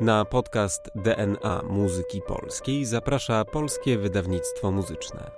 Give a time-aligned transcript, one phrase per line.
[0.00, 5.30] Na podcast DNA Muzyki Polskiej zaprasza Polskie Wydawnictwo Muzyczne.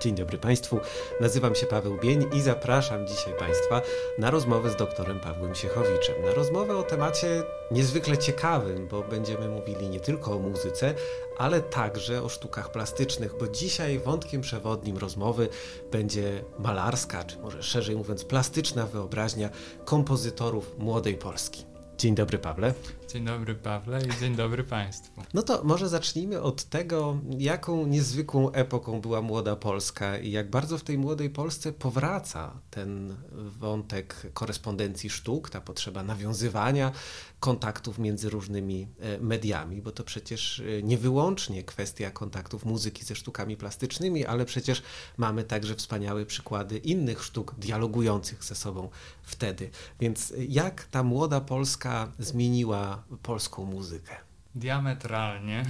[0.00, 0.80] Dzień dobry Państwu,
[1.20, 3.82] nazywam się Paweł Bień i zapraszam dzisiaj Państwa
[4.18, 6.22] na rozmowę z doktorem Pawłem Siechowiczem.
[6.24, 10.94] Na rozmowę o temacie niezwykle ciekawym, bo będziemy mówili nie tylko o muzyce,
[11.38, 15.48] ale także o sztukach plastycznych, bo dzisiaj wątkiem przewodnim rozmowy
[15.90, 19.50] będzie malarska, czy może szerzej mówiąc plastyczna wyobraźnia
[19.84, 21.75] kompozytorów młodej Polski.
[21.98, 22.74] Dzień dobry, Pawle.
[23.08, 25.22] Dzień dobry, Pawle, i dzień dobry Państwu.
[25.34, 30.78] No to może zacznijmy od tego, jaką niezwykłą epoką była młoda Polska i jak bardzo
[30.78, 36.92] w tej młodej Polsce powraca ten wątek korespondencji sztuk, ta potrzeba nawiązywania
[37.40, 43.14] kontaktów między różnymi e, mediami, bo to przecież e, nie wyłącznie kwestia kontaktów muzyki ze
[43.14, 44.82] sztukami plastycznymi, ale przecież
[45.16, 48.88] mamy także wspaniałe przykłady innych sztuk dialogujących ze sobą
[49.22, 49.70] wtedy.
[50.00, 54.16] Więc jak ta młoda Polska zmieniła polską muzykę?
[54.54, 55.66] Diametralnie,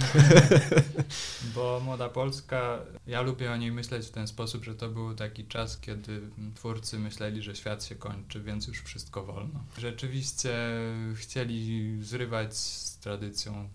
[1.55, 5.45] bo Młoda Polska, ja lubię o niej myśleć w ten sposób, że to był taki
[5.45, 6.21] czas, kiedy
[6.55, 9.63] twórcy myśleli, że świat się kończy, więc już wszystko wolno.
[9.77, 10.57] Rzeczywiście
[11.15, 13.69] chcieli zrywać z tradycją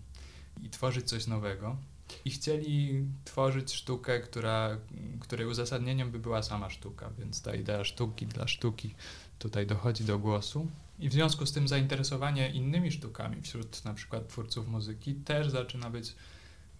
[0.63, 1.77] i tworzyć coś nowego.
[2.25, 4.77] I chcieli tworzyć sztukę, która,
[5.19, 8.95] której uzasadnieniem by była sama sztuka, więc ta idea sztuki dla sztuki
[9.39, 10.67] tutaj dochodzi do głosu.
[10.99, 15.89] I w związku z tym zainteresowanie innymi sztukami wśród na przykład twórców muzyki też zaczyna
[15.89, 16.15] być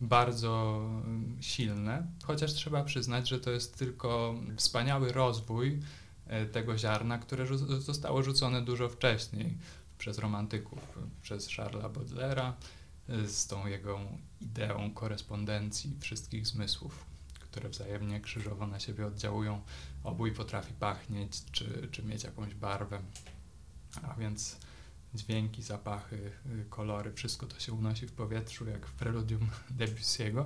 [0.01, 5.79] bardzo mm, silne, chociaż trzeba przyznać, że to jest tylko wspaniały rozwój
[6.27, 9.57] e, tego ziarna, które zostało rzucone dużo wcześniej
[9.97, 10.79] przez romantyków,
[11.21, 12.51] przez Charlesa Baudelaire'a,
[13.27, 13.99] z tą jego
[14.41, 17.05] ideą korespondencji wszystkich zmysłów,
[17.39, 19.61] które wzajemnie krzyżowo na siebie oddziałują.
[20.03, 23.01] Obój potrafi pachnieć czy, czy mieć jakąś barwę
[24.01, 24.57] a więc
[25.15, 30.45] dźwięki, zapachy, y, kolory, wszystko to się unosi w powietrzu, jak w preludium Debussy'ego.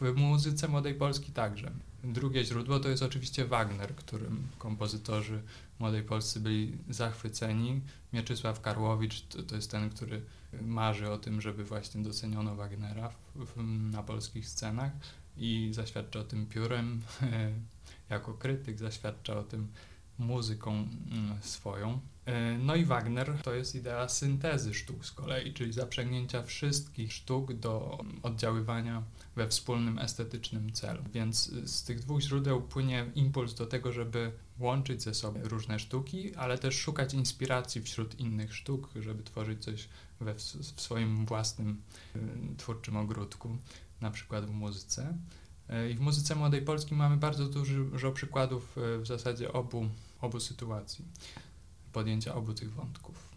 [0.00, 1.70] W muzyce Młodej Polski także.
[2.04, 5.42] Drugie źródło to jest oczywiście Wagner, którym kompozytorzy
[5.78, 7.80] Młodej Polscy byli zachwyceni.
[8.12, 10.22] Mieczysław Karłowicz to, to jest ten, który
[10.62, 13.62] marzy o tym, żeby właśnie doceniono Wagnera w, w,
[13.92, 14.92] na polskich scenach
[15.36, 17.02] i zaświadcza o tym piórem
[18.10, 19.68] jako krytyk, zaświadcza o tym
[20.18, 22.00] muzyką mm, swoją.
[22.26, 27.52] E, no i Wagner to jest idea syntezy sztuk z kolei, czyli zaprzęgnięcia wszystkich sztuk
[27.52, 29.02] do oddziaływania
[29.36, 31.02] we wspólnym estetycznym celu.
[31.12, 36.34] Więc z tych dwóch źródeł płynie impuls do tego, żeby łączyć ze sobą różne sztuki,
[36.34, 39.88] ale też szukać inspiracji wśród innych sztuk, żeby tworzyć coś
[40.20, 41.82] we, w swoim własnym
[42.16, 42.20] y,
[42.56, 43.56] twórczym ogródku,
[44.00, 45.18] na przykład w muzyce.
[45.68, 49.88] E, I w muzyce młodej Polski mamy bardzo dużo przykładów w zasadzie obu,
[50.20, 51.04] obu sytuacji
[51.92, 53.30] podjęcia obu tych wątków.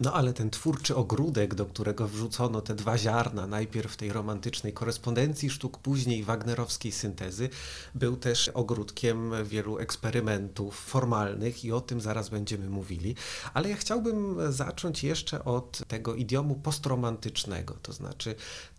[0.00, 5.50] No ale ten twórczy ogródek, do którego wrzucono te dwa ziarna, najpierw tej romantycznej korespondencji
[5.50, 7.48] sztuk, później wagnerowskiej syntezy,
[7.94, 13.14] był też ogródkiem wielu eksperymentów formalnych i o tym zaraz będziemy mówili.
[13.54, 18.34] Ale ja chciałbym zacząć jeszcze od tego idiomu postromantycznego, to znaczy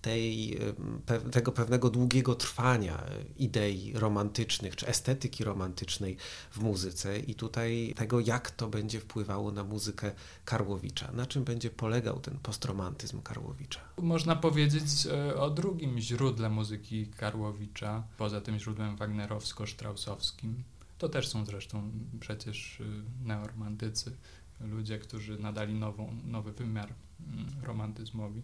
[0.07, 0.59] tej,
[1.31, 3.03] tego pewnego długiego trwania
[3.38, 6.18] idei romantycznych czy estetyki romantycznej
[6.51, 10.12] w muzyce i tutaj tego, jak to będzie wpływało na muzykę
[10.45, 11.12] Karłowicza.
[11.12, 13.79] Na czym będzie polegał ten postromantyzm Karłowicza?
[14.01, 20.53] Można powiedzieć e, o drugim źródle muzyki Karłowicza, poza tym źródłem wagnerowsko-sztrausowskim.
[20.97, 22.84] To też są zresztą przecież e,
[23.28, 24.12] neoromantycy,
[24.62, 26.94] ludzie, którzy nadali nową, nowy wymiar
[27.28, 28.41] mm, romantyzmowi.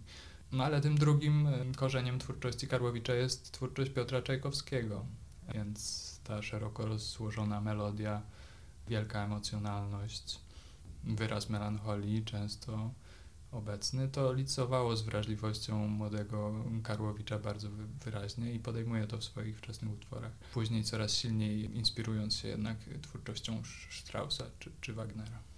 [0.53, 5.05] No ale tym drugim korzeniem twórczości Karłowicza jest twórczość Piotra Czajkowskiego,
[5.53, 8.21] więc ta szeroko rozłożona melodia,
[8.87, 10.39] wielka emocjonalność,
[11.03, 12.91] wyraz melancholii często
[13.51, 16.53] obecny, to licowało z wrażliwością młodego
[16.83, 17.69] Karłowicza bardzo
[18.05, 20.31] wyraźnie i podejmuje to w swoich wczesnych utworach.
[20.53, 23.61] Później coraz silniej inspirując się jednak twórczością
[23.91, 25.52] Straussa czy, czy Wagnera.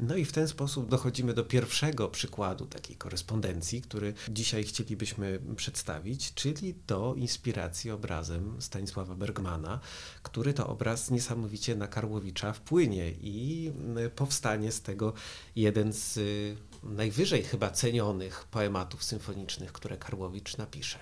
[0.00, 6.34] No i w ten sposób dochodzimy do pierwszego przykładu takiej korespondencji, który dzisiaj chcielibyśmy przedstawić,
[6.34, 9.80] czyli do inspiracji obrazem Stanisława Bergmana,
[10.22, 13.72] który to obraz niesamowicie na Karłowicza wpłynie i
[14.16, 15.12] powstanie z tego
[15.56, 20.98] jeden z y, najwyżej chyba cenionych poematów symfonicznych, które Karłowicz napisze.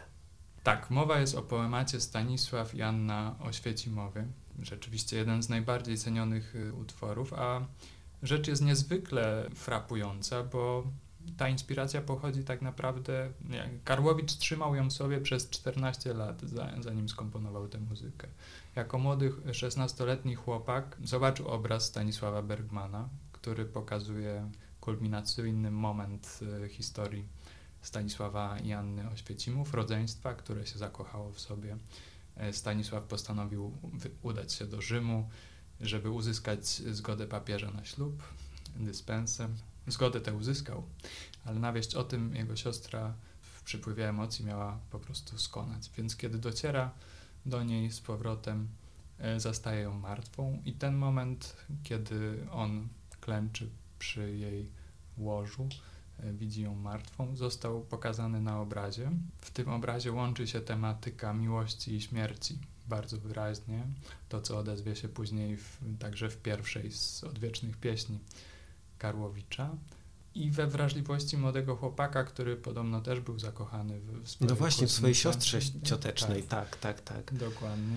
[0.63, 4.27] Tak, mowa jest o poemacie Stanisław Janna Oświecimowy.
[4.63, 7.67] Rzeczywiście jeden z najbardziej cenionych y, utworów, a
[8.23, 10.85] rzecz jest niezwykle frapująca, bo
[11.37, 13.33] ta inspiracja pochodzi tak naprawdę.
[13.85, 16.43] Karłowicz trzymał ją sobie przez 14 lat,
[16.81, 18.29] zanim skomponował tę muzykę.
[18.77, 24.51] Jako młody 16-letni chłopak zobaczył obraz Stanisława Bergmana, który pokazuje
[24.81, 27.25] kulminacyjny moment y, historii
[27.83, 31.77] Stanisława i Anny Oświecimów, rodzeństwa, które się zakochało w sobie.
[32.37, 33.73] E, Stanisław postanowił
[34.23, 35.29] udać się do Rzymu,
[35.81, 38.23] żeby uzyskać zgodę papieża na ślub,
[38.77, 39.49] dyspensę.
[39.87, 40.83] Zgodę tę uzyskał,
[41.45, 45.91] ale na wieść o tym jego siostra w przypływie emocji miała po prostu skonać.
[45.97, 46.91] Więc kiedy dociera
[47.47, 48.69] do niej z powrotem,
[49.19, 52.89] e, zastaje ją martwą i ten moment, kiedy on
[53.21, 54.71] klęczy przy jej
[55.19, 55.69] łożu,
[56.21, 59.11] e, widzi ją martwą, został pokazany na obrazie.
[59.41, 62.59] W tym obrazie łączy się tematyka miłości i śmierci
[62.89, 63.87] bardzo wyraźnie,
[64.29, 68.19] to co odezwie się później w, także w pierwszej z odwiecznych pieśni
[68.99, 69.71] Karłowicza
[70.35, 74.93] i we wrażliwości młodego chłopaka, który podobno też był zakochany w, w No właśnie, w
[74.93, 77.25] swojej siostrze ciotecznej, tak, tak, tak.
[77.25, 77.39] tak.
[77.39, 77.97] Dokładnie.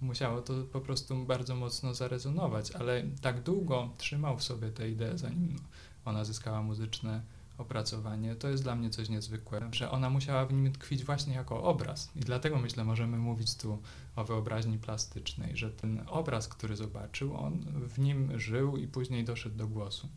[0.00, 5.18] Musiało to po prostu bardzo mocno zarezonować, ale tak długo trzymał w sobie tę ideę,
[5.18, 5.56] zanim
[6.04, 7.22] ona zyskała muzyczne
[7.58, 11.62] opracowanie, to jest dla mnie coś niezwykłego, że ona musiała w nim tkwić właśnie jako
[11.62, 12.10] obraz.
[12.16, 13.78] I dlatego myślę, możemy mówić tu
[14.16, 19.56] o wyobraźni plastycznej, że ten obraz, który zobaczył, on w nim żył i później doszedł
[19.56, 20.08] do głosu.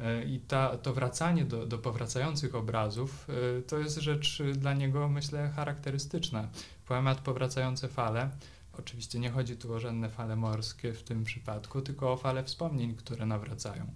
[0.00, 3.26] E, I ta, to wracanie do, do powracających obrazów
[3.58, 6.48] e, to jest rzecz dla niego, myślę, charakterystyczna.
[6.86, 8.30] Poemat Powracające fale.
[8.78, 12.94] Oczywiście nie chodzi tu o żadne fale morskie w tym przypadku, tylko o fale wspomnień,
[12.94, 13.86] które nawracają.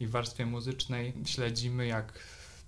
[0.00, 2.18] I w warstwie muzycznej śledzimy, jak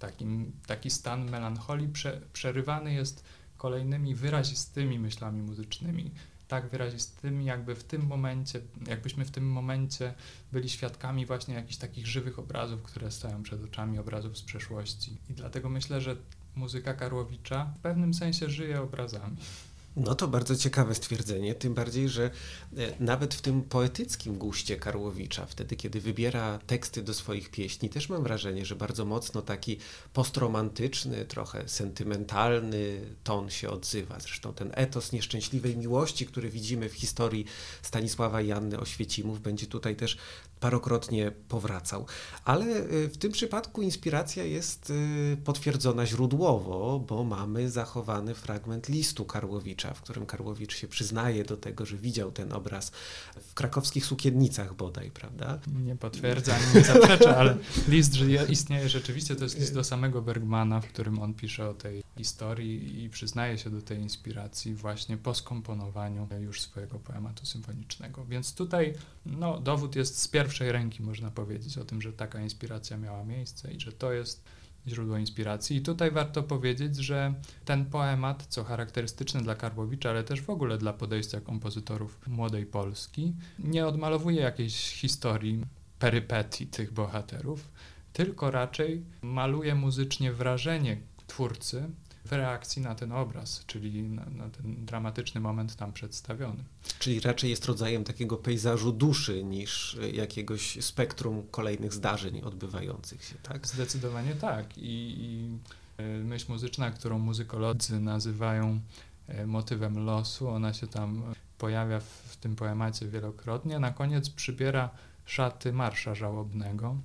[0.00, 3.24] takim, taki stan melancholii prze, przerywany jest
[3.56, 6.10] kolejnymi wyrazistymi myślami muzycznymi.
[6.48, 10.14] Tak wyrazistymi, jakby w tym momencie, jakbyśmy w tym momencie
[10.52, 15.16] byli świadkami właśnie jakichś takich żywych obrazów, które stoją przed oczami, obrazów z przeszłości.
[15.30, 16.16] I dlatego myślę, że
[16.56, 19.36] muzyka Karłowicza w pewnym sensie żyje obrazami.
[20.00, 22.30] No to bardzo ciekawe stwierdzenie, tym bardziej, że e,
[23.00, 28.22] nawet w tym poetyckim guście Karłowicza, wtedy kiedy wybiera teksty do swoich pieśni, też mam
[28.22, 29.78] wrażenie, że bardzo mocno taki
[30.12, 34.20] postromantyczny, trochę sentymentalny ton się odzywa.
[34.20, 37.44] Zresztą ten etos nieszczęśliwej miłości, który widzimy w historii
[37.82, 40.16] Stanisława i Anny Oświecimów, będzie tutaj też
[40.60, 42.06] parokrotnie powracał.
[42.44, 49.24] Ale y, w tym przypadku inspiracja jest y, potwierdzona źródłowo, bo mamy zachowany fragment listu
[49.24, 52.92] Karłowicza, w którym Karłowicz się przyznaje do tego, że widział ten obraz
[53.48, 55.58] w krakowskich sukiennicach bodaj, prawda?
[55.84, 57.56] Nie potwierdza, nie zaprzecza, ale
[57.88, 61.74] list żyje, istnieje rzeczywiście, to jest list do samego Bergmana, w którym on pisze o
[61.74, 68.24] tej historii i przyznaje się do tej inspiracji właśnie po skomponowaniu już swojego poematu symfonicznego.
[68.24, 68.94] Więc tutaj
[69.26, 73.24] no, dowód jest z pierwszej pierwszej ręki można powiedzieć o tym, że taka inspiracja miała
[73.24, 74.44] miejsce i że to jest
[74.86, 75.76] źródło inspiracji.
[75.76, 80.78] I tutaj warto powiedzieć, że ten poemat, co charakterystyczne dla Karłowicza, ale też w ogóle
[80.78, 85.64] dla podejścia kompozytorów młodej Polski, nie odmalowuje jakiejś historii,
[85.98, 87.68] perypetii tych bohaterów,
[88.12, 91.88] tylko raczej maluje muzycznie wrażenie twórcy
[92.24, 96.64] w reakcji na ten obraz, czyli na, na, ten dramatyczny moment tam przedstawiony.
[96.98, 103.66] Czyli raczej jest rodzajem takiego pejzażu duszy niż jakiegoś spektrum kolejnych zdarzeń odbywających się, tak?
[103.66, 104.78] Zdecydowanie tak.
[104.78, 105.58] I, i
[105.96, 108.80] e, myśl muzyczna, którą muzykolodzy nazywają
[109.28, 111.22] e, motywem losu, ona się tam
[111.58, 113.78] pojawia w, w tym poemacie wielokrotnie.
[113.78, 114.90] Na koniec przybiera
[115.24, 116.96] szaty marsza żałobnego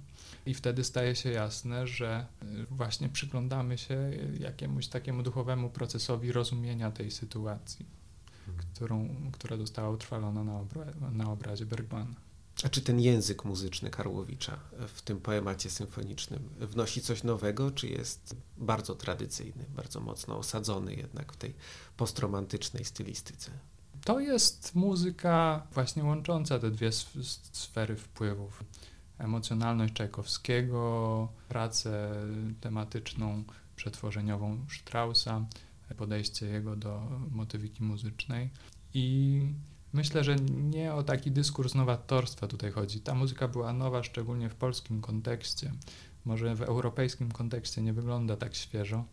[0.45, 6.91] i wtedy staje się jasne, że y, właśnie przyglądamy się jakiemuś takiemu duchowemu procesowi rozumienia
[6.91, 7.85] tej sytuacji,
[8.47, 8.67] mhm.
[8.73, 12.15] którą, która została utrwalona na, obra na obrazie Bergmana.
[12.63, 18.35] A czy ten język muzyczny Karłowicza w tym poemacie symfonicznym wnosi coś nowego, czy jest
[18.57, 21.53] bardzo tradycyjny, bardzo mocno osadzony jednak w tej
[21.97, 23.51] postromantycznej stylistyce?
[24.03, 26.91] To jest muzyka właśnie łącząca te dwie
[27.51, 28.63] sfery wpływów
[29.17, 32.11] emocjonalność Czajkowskiego, pracę
[32.61, 33.43] tematyczną,
[33.75, 35.45] przetworzeniową Straussa,
[35.97, 38.49] podejście jego do motywyki muzycznej
[38.93, 39.41] i
[39.93, 42.99] myślę, że nie o taki dyskurs nowatorstwa tutaj chodzi.
[42.99, 45.71] Ta muzyka była nowa, szczególnie w polskim kontekście.
[46.25, 49.05] Może w europejskim kontekście nie wygląda tak świeżo,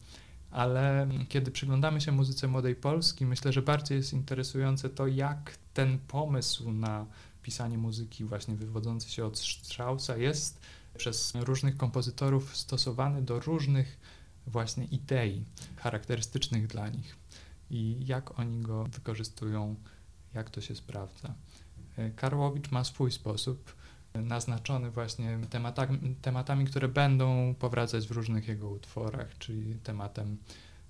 [0.51, 5.99] ale kiedy przyglądamy się muzyce młodej Polski, myślę, że bardziej jest interesujące to, jak ten
[5.99, 7.07] pomysł na
[7.43, 10.61] pisanie muzyki właśnie wywodzący się od Straussa jest
[10.97, 13.99] przez różnych kompozytorów stosowany do różnych
[14.47, 15.45] właśnie idei
[15.77, 17.17] charakterystycznych dla nich
[17.71, 19.77] i jak oni go wykorzystują,
[20.35, 21.35] jak to się sprawdza.
[22.17, 23.77] Karłowicz ma swój sposób,
[24.15, 30.37] naznaczony właśnie tematami, tematami, które będą powracać w różnych jego utworach, czyli tematem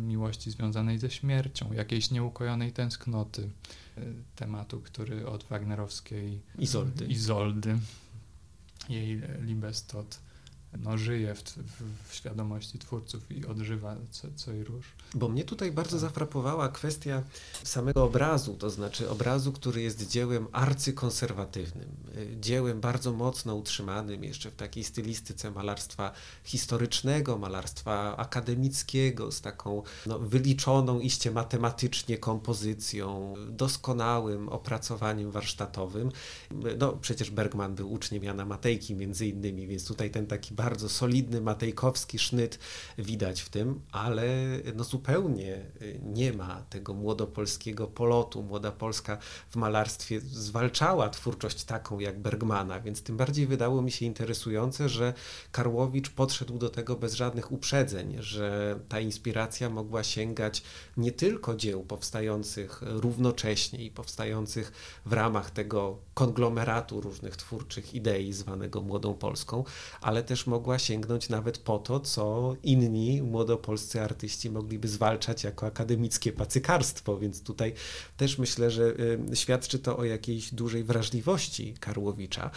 [0.02, 3.50] miłości związanej ze śmiercią, jakiejś nieukojonej tęsknoty,
[3.96, 4.00] e,
[4.36, 7.78] tematu, który od wagnerowskiej Izoldy, Izoldy.
[8.88, 10.20] Jej Libestot
[10.78, 14.86] no, żyje w, w, w świadomości twórców i odżywa co, co i róż.
[15.14, 16.00] Bo mnie tutaj bardzo tak.
[16.00, 17.22] zafrapowała kwestia
[17.64, 21.88] samego obrazu, to znaczy obrazu, który jest dziełem arcykonserwatywnym,
[22.40, 26.12] dziełem bardzo mocno utrzymanym jeszcze w takiej stylistyce malarstwa
[26.44, 36.12] historycznego, malarstwa akademickiego, z taką no, wyliczoną iście matematycznie kompozycją, doskonałym opracowaniem warsztatowym.
[36.78, 41.40] No przecież Bergman był uczniem Jana Matejki między innymi, więc tutaj ten taki bardzo solidny
[41.40, 42.58] matejkowski sznyt
[42.98, 44.24] widać w tym, ale
[44.74, 45.60] no zupełnie
[46.02, 48.42] nie ma tego młodopolskiego polotu.
[48.42, 49.18] Młoda Polska
[49.50, 55.14] w malarstwie zwalczała twórczość taką jak Bergmana, więc tym bardziej wydało mi się interesujące, że
[55.52, 60.62] Karłowicz podszedł do tego bez żadnych uprzedzeń, że ta inspiracja mogła sięgać
[60.96, 64.72] nie tylko dzieł powstających równocześnie i powstających
[65.06, 69.64] w ramach tego konglomeratu różnych twórczych idei zwanego Młodą Polską,
[70.00, 76.32] ale też mogła sięgnąć nawet po to, co inni młodopolscy artyści mogliby zwalczać jako akademickie
[76.32, 77.74] pacykarstwo, więc tutaj
[78.16, 78.82] też myślę, że
[79.32, 82.50] y, świadczy to o jakiejś dużej wrażliwości Karłowicza.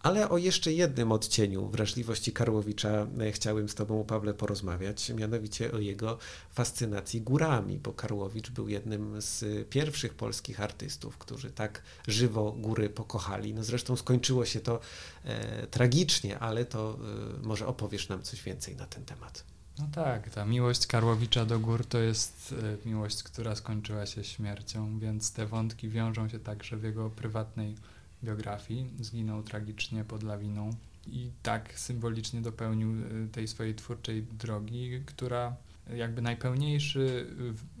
[0.00, 5.78] Ale o jeszcze jednym odcieniu wrażliwości Karłowicza e, chciałem z Tobą, Pawle, porozmawiać, mianowicie o
[5.78, 6.18] jego
[6.50, 13.54] fascynacji górami, bo Karłowicz był jednym z pierwszych polskich artystów, którzy tak żywo góry pokochali.
[13.54, 14.80] No zresztą skończyło się to
[15.24, 16.98] e, tragicznie, ale to
[17.40, 19.44] e, może opowiesz nam coś więcej na ten temat.
[19.78, 24.98] No tak, ta miłość Karłowicza do gór to jest e, miłość, która skończyła się śmiercią,
[24.98, 27.76] więc te wątki wiążą się także w jego prywatnej
[28.22, 28.90] biografii.
[29.00, 30.70] Zginął tragicznie pod lawiną
[31.06, 32.92] i tak symbolicznie dopełnił
[33.24, 35.56] y, tej swojej twórczej drogi, która
[35.94, 37.26] jakby najpełniejszy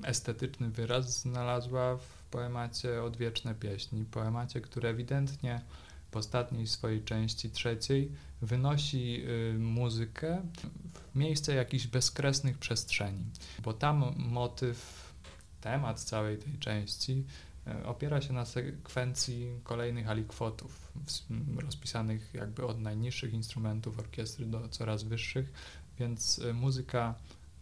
[0.04, 4.04] estetyczny wyraz znalazła w poemacie Odwieczne Pieśni.
[4.04, 5.60] Poemacie, który ewidentnie
[6.10, 8.12] w ostatniej swojej części trzeciej
[8.42, 9.24] wynosi
[9.58, 10.42] muzykę
[11.12, 13.24] w miejsce jakichś bezkresnych przestrzeni,
[13.62, 15.06] bo tam motyw,
[15.60, 20.92] temat całej tej części E, opiera się na sekwencji kolejnych alikwotów,
[21.56, 25.52] rozpisanych jakby od najniższych instrumentów orkiestry do coraz wyższych,
[25.98, 27.14] więc e, muzyka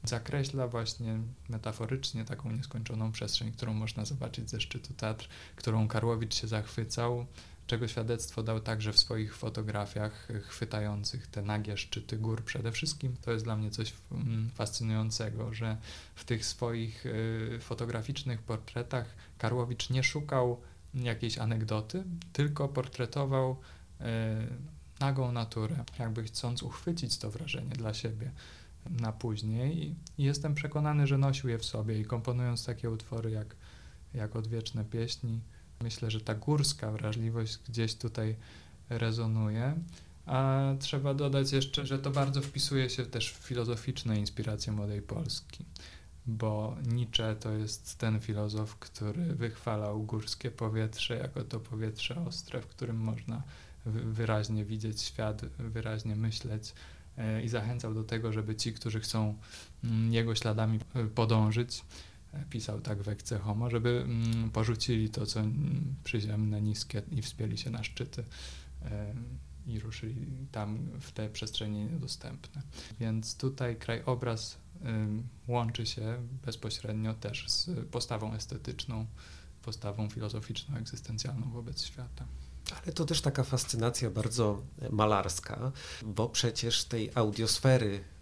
[0.05, 1.19] zakreśla właśnie
[1.49, 7.27] metaforycznie taką nieskończoną przestrzeń, którą można zobaczyć ze szczytu Tatr, którą Karłowicz się zachwycał,
[7.67, 13.17] czego świadectwo dał także w swoich fotografiach chwytających te nagie szczyty gór przede wszystkim.
[13.23, 15.77] To jest dla mnie coś mm, fascynującego, że
[16.15, 19.07] w tych swoich y, fotograficznych portretach
[19.39, 20.61] Karłowicz nie szukał
[20.95, 23.57] jakiejś anegdoty, tylko portretował
[24.01, 24.05] y,
[25.01, 28.31] nagą naturę, jakby chcąc uchwycić to wrażenie dla siebie
[28.91, 29.95] na później.
[30.19, 33.57] I jestem przekonany, że nosił je w sobie i komponując takie utwory jak,
[34.15, 35.41] jak Odwieczne Pieśni,
[35.85, 38.37] Myślę, że ta górska wrażliwość gdzieś tutaj
[38.89, 39.75] rezonuje.
[40.27, 45.65] A trzeba dodać jeszcze, że to bardzo wpisuje się też w filozoficzne inspiracje młodej Polski,
[46.27, 52.67] bo Nietzsche to jest ten filozof, który wychwalał górskie powietrze jako to powietrze ostre, w
[52.67, 53.43] którym można
[53.87, 56.75] wyraźnie widzieć świat, wyraźnie myśleć
[57.19, 59.35] e, i zachęcał do tego, żeby ci, którzy chcą
[59.85, 60.79] mm, jego śladami
[61.15, 61.83] podążyć,
[62.51, 65.41] pisał tak w Homo, żeby mm, porzucili to, co
[66.05, 68.25] przyziemne, niskie i wspięli się na szczyty
[68.85, 69.15] e,
[69.67, 72.63] i ruszyli tam w te przestrzenie niedostępne.
[73.01, 74.59] Więc tutaj krajobraz
[75.49, 79.07] łączy się bezpośrednio też z postawą estetyczną,
[79.63, 82.27] postawą filozoficzną, egzystencjalną wobec świata.
[82.83, 85.73] Ale to też taka fascynacja bardzo malarska,
[86.03, 88.14] bo przecież tej audiosfery Y,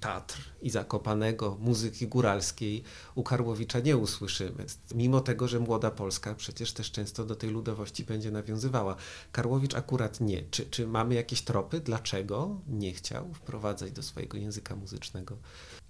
[0.00, 2.82] Tatr i Zakopanego, muzyki góralskiej
[3.14, 4.64] u Karłowicza nie usłyszymy.
[4.94, 8.96] Mimo tego, że młoda Polska przecież też często do tej ludowości będzie nawiązywała.
[9.32, 10.42] Karłowicz akurat nie.
[10.50, 15.36] Czy, czy mamy jakieś tropy, dlaczego nie chciał wprowadzać do swojego języka muzycznego?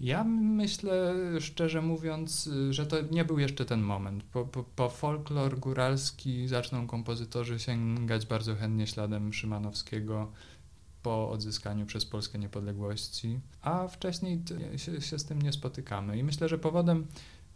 [0.00, 4.23] Ja myślę, szczerze mówiąc, że to nie był jeszcze ten moment.
[4.23, 10.32] Po, po, po folklor góralski zaczną kompozytorzy sięgać bardzo chętnie śladem Szymanowskiego
[11.06, 14.42] po odzyskaniu przez Polskę niepodległości, a wcześniej
[14.76, 16.18] się, się z tym nie spotykamy.
[16.18, 17.06] I myślę, że powodem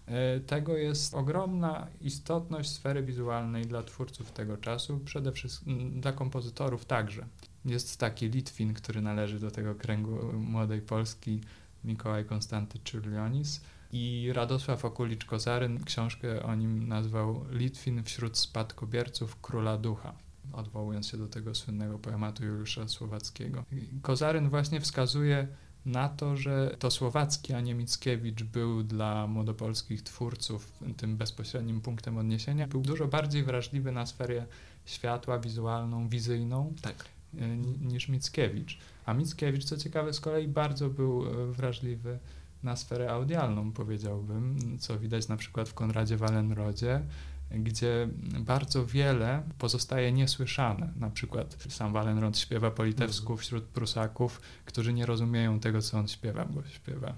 [0.07, 6.85] e, tego jest ogromna istotność sfery wizualnej dla twórców tego czasu, przede wszystkim dla kompozytorów
[6.85, 7.26] także.
[7.64, 11.40] Jest taki Litwin, który należy do tego kręgu młodej Polski,
[11.85, 13.61] Mikołaj Konstanty Czurlionis
[13.92, 21.28] i Radosław Okulicz-Kozaryn książkę o nim nazwał Litwin wśród spadkobierców króla ducha odwołując się do
[21.28, 23.64] tego słynnego poematu Juliusza Słowackiego.
[24.02, 25.49] Kozaryn właśnie wskazuje
[25.87, 32.19] na to, że to Słowacki, a nie Mickiewicz był dla młodopolskich twórców tym bezpośrednim punktem
[32.19, 32.66] odniesienia.
[32.66, 34.47] Był dużo bardziej wrażliwy na sferę
[34.85, 36.75] światła, wizualną, wizyjną.
[36.83, 37.04] Tak.
[37.80, 38.78] niż Mickiewicz.
[39.07, 42.19] A Mickiewicz, co ciekawe, z kolei bardzo był wrażliwy
[42.62, 47.02] na sferę audialną, powiedziałbym, co widać na przykład w Konradzie Wallenrodzie,
[47.50, 48.09] gdzie
[48.40, 50.92] bardzo wiele pozostaje niesłyszane.
[50.97, 53.38] Na przykład sam Wallenrod śpiewa po litewsku mhm.
[53.38, 57.14] wśród Prusaków, którzy nie rozumieją tego, co on śpiewa, bo śpiewa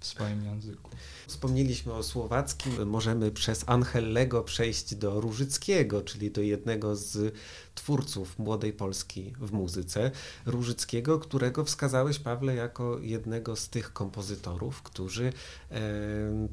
[0.00, 0.90] w swoim języku.
[1.26, 7.34] Wspomnieliśmy o słowackim, możemy przez Angelego przejść do Różyckiego, czyli do jednego z
[7.74, 10.10] twórców młodej Polski w muzyce,
[10.46, 15.32] Różyckiego, którego wskazałeś, Pawle, jako jednego z tych kompozytorów, którzy
[15.70, 15.80] e,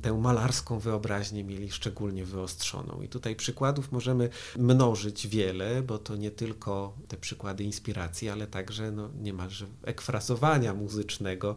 [0.01, 3.01] tę malarską wyobraźnię mieli szczególnie wyostrzoną.
[3.01, 8.91] I tutaj przykładów możemy mnożyć wiele, bo to nie tylko te przykłady inspiracji, ale także
[8.91, 11.55] no, niemalże ekfrazowania muzycznego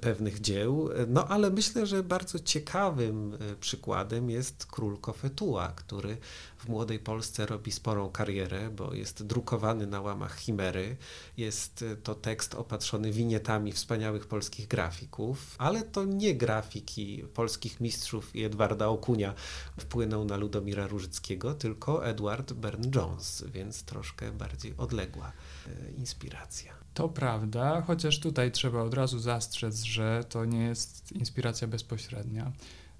[0.00, 0.88] pewnych dzieł.
[1.08, 6.16] No ale myślę, że bardzo ciekawym e, przykładem jest król Kofetua, który
[6.58, 10.96] w młodej Polsce robi sporą karierę, bo jest drukowany na łamach Chimery.
[11.36, 18.36] Jest e, to tekst opatrzony winietami wspaniałych polskich grafików, ale to nie grafiki polskich mistrzów
[18.36, 19.34] i Edwarda Okunia
[19.80, 25.32] wpłyną na Ludomira Różyckiego, tylko Edward Burne-Jones, więc troszkę bardziej odległa
[25.66, 26.85] e, inspiracja.
[26.96, 32.52] To prawda, chociaż tutaj trzeba od razu zastrzec, że to nie jest inspiracja bezpośrednia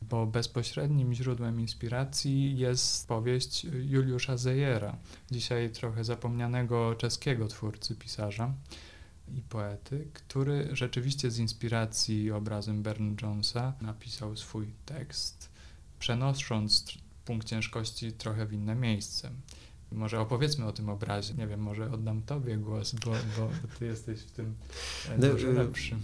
[0.02, 4.96] bo bezpośrednim źródłem inspiracji jest powieść Juliusza Zejera,
[5.30, 8.54] dzisiaj trochę zapomnianego czeskiego twórcy, pisarza
[9.34, 15.50] i poety, który rzeczywiście z inspiracji obrazem Bern Jonesa napisał swój tekst,
[15.98, 16.84] przenosząc
[17.24, 19.30] punkt ciężkości trochę w inne miejsce.
[19.92, 21.34] Może opowiedzmy o tym obrazie.
[21.34, 24.54] Nie wiem, może oddam Tobie głos, bo, bo ty jesteś w tym
[25.08, 25.96] e, no, dużo lepszy.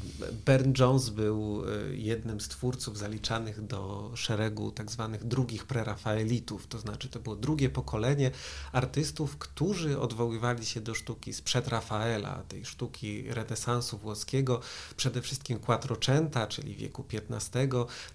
[0.46, 6.78] Bern Jones był e, jednym z twórców zaliczanych do szeregu tak zwanych drugich prerafaelitów, to
[6.78, 8.30] znaczy to było drugie pokolenie
[8.72, 14.60] artystów, którzy odwoływali się do sztuki sprzed Rafaela, tej sztuki renesansu włoskiego,
[14.96, 17.68] przede wszystkim Quattrocenta, czyli wieku XV,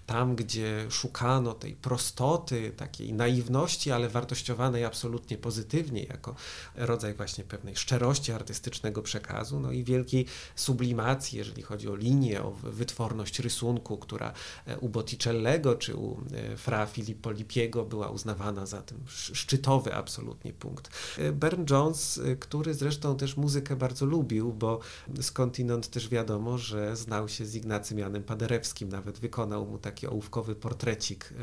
[0.06, 6.34] tam gdzie szukano tej prostoty, takiej naiwności, ale wartościowanej absolutnie pozytywnie pozytywnie, jako
[6.74, 12.50] rodzaj właśnie pewnej szczerości artystycznego przekazu, no i wielkiej sublimacji, jeżeli chodzi o linię, o
[12.50, 14.32] wytworność rysunku, która
[14.66, 20.52] e, u Botticellego czy u e, Fra Filippo Lipiego była uznawana za ten szczytowy absolutnie
[20.52, 20.90] punkt.
[21.18, 24.80] E, Bern Jones, który zresztą też muzykę bardzo lubił, bo
[25.20, 30.54] skądinąd też wiadomo, że znał się z Ignacym Janem Paderewskim, nawet wykonał mu taki ołówkowy
[30.54, 31.34] portrecik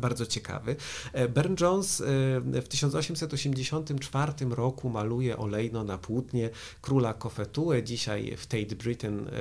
[0.00, 0.76] bardzo ciekawy.
[1.28, 2.02] Bern Jones
[2.44, 7.82] w 1880 1984 roku maluje olejno na płótnie króla Kofetue.
[7.82, 9.32] Dzisiaj w Tate Britain e,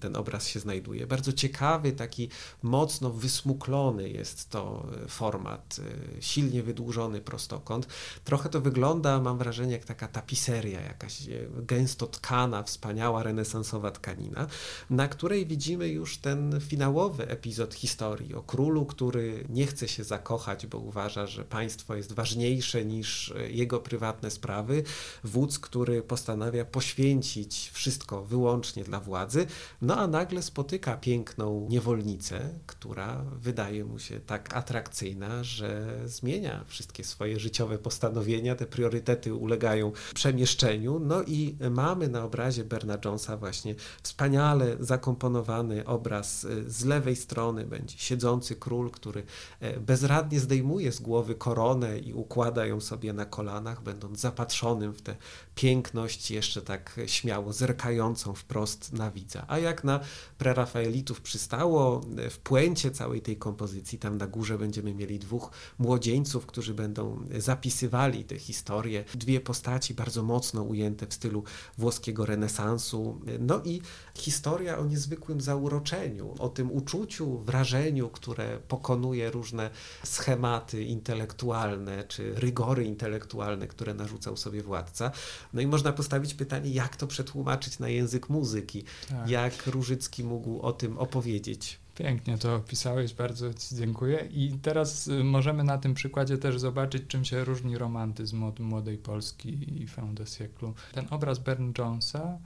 [0.00, 1.06] ten obraz się znajduje.
[1.06, 2.28] Bardzo ciekawy, taki
[2.62, 5.80] mocno wysmuklony jest to e, format,
[6.18, 7.86] e, silnie wydłużony prostokąt.
[8.24, 11.22] Trochę to wygląda, mam wrażenie, jak taka tapiseria, jakaś
[11.56, 14.46] gęsto tkana, wspaniała renesansowa tkanina,
[14.90, 20.66] na której widzimy już ten finałowy epizod historii o królu, który nie chce się zakochać,
[20.66, 24.82] bo uważa, że państwo jest ważniejsze niż jego prywatne sprawy,
[25.24, 29.46] wódz, który postanawia poświęcić wszystko wyłącznie dla władzy,
[29.82, 37.04] no a nagle spotyka piękną niewolnicę, która wydaje mu się tak atrakcyjna, że zmienia wszystkie
[37.04, 43.74] swoje życiowe postanowienia, te priorytety ulegają przemieszczeniu, no i mamy na obrazie Berna Jonesa właśnie
[44.02, 49.22] wspaniale zakomponowany obraz z lewej strony będzie siedzący król, który
[49.60, 54.92] e, bezradnie zdejmuje z głowy koronę i układa ją sobie na kolana, kolanach, będąc zapatrzonym
[54.92, 55.16] w tę
[55.54, 59.44] piękność, jeszcze tak śmiało zerkającą wprost na widza.
[59.48, 60.00] A jak na
[60.38, 66.74] prerafaelitów przystało, w puencie całej tej kompozycji, tam na górze będziemy mieli dwóch młodzieńców, którzy
[66.74, 69.04] będą zapisywali tę historię.
[69.14, 71.44] Dwie postaci bardzo mocno ujęte w stylu
[71.78, 73.20] włoskiego renesansu.
[73.38, 73.82] No i
[74.14, 79.70] historia o niezwykłym zauroczeniu, o tym uczuciu, wrażeniu, które pokonuje różne
[80.04, 83.22] schematy intelektualne czy rygory intelektualne
[83.68, 85.10] które narzucał sobie władca.
[85.54, 88.84] No i można postawić pytanie, jak to przetłumaczyć na język muzyki?
[89.08, 89.30] Tak.
[89.30, 91.82] Jak Różycki mógł o tym opowiedzieć?
[91.94, 94.28] Pięknie to opisałeś, bardzo Ci dziękuję.
[94.30, 98.98] I teraz y, możemy na tym przykładzie też zobaczyć, czym się różni romantyzm od młodej
[98.98, 100.72] Polski i fin de siècle.
[100.92, 102.38] Ten obraz Bern Jonesa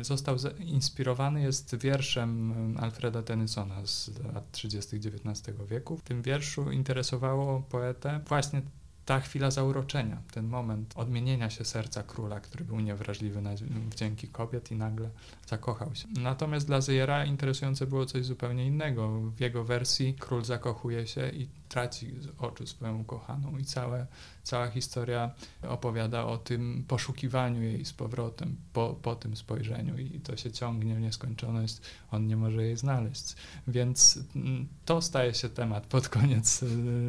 [0.00, 4.96] y, został inspirowany jest wierszem y, Alfreda Tennysona z lat 30.
[4.96, 5.96] XIX wieku.
[5.96, 8.62] W tym wierszu interesowało poetę właśnie
[9.04, 13.50] ta chwila zauroczenia, ten moment odmienienia się serca króla, który był niewrażliwy na
[13.90, 15.10] wdzięki kobiet i nagle
[15.46, 16.08] zakochał się.
[16.20, 19.20] Natomiast dla Zejera interesujące było coś zupełnie innego.
[19.20, 24.06] W jego wersji król zakochuje się i traci z oczu swoją ukochaną i całe,
[24.42, 25.30] cała historia
[25.62, 30.94] opowiada o tym poszukiwaniu jej z powrotem po, po tym spojrzeniu i to się ciągnie
[30.94, 33.36] w nieskończoność, on nie może jej znaleźć.
[33.68, 36.64] Więc mm, to staje się temat pod koniec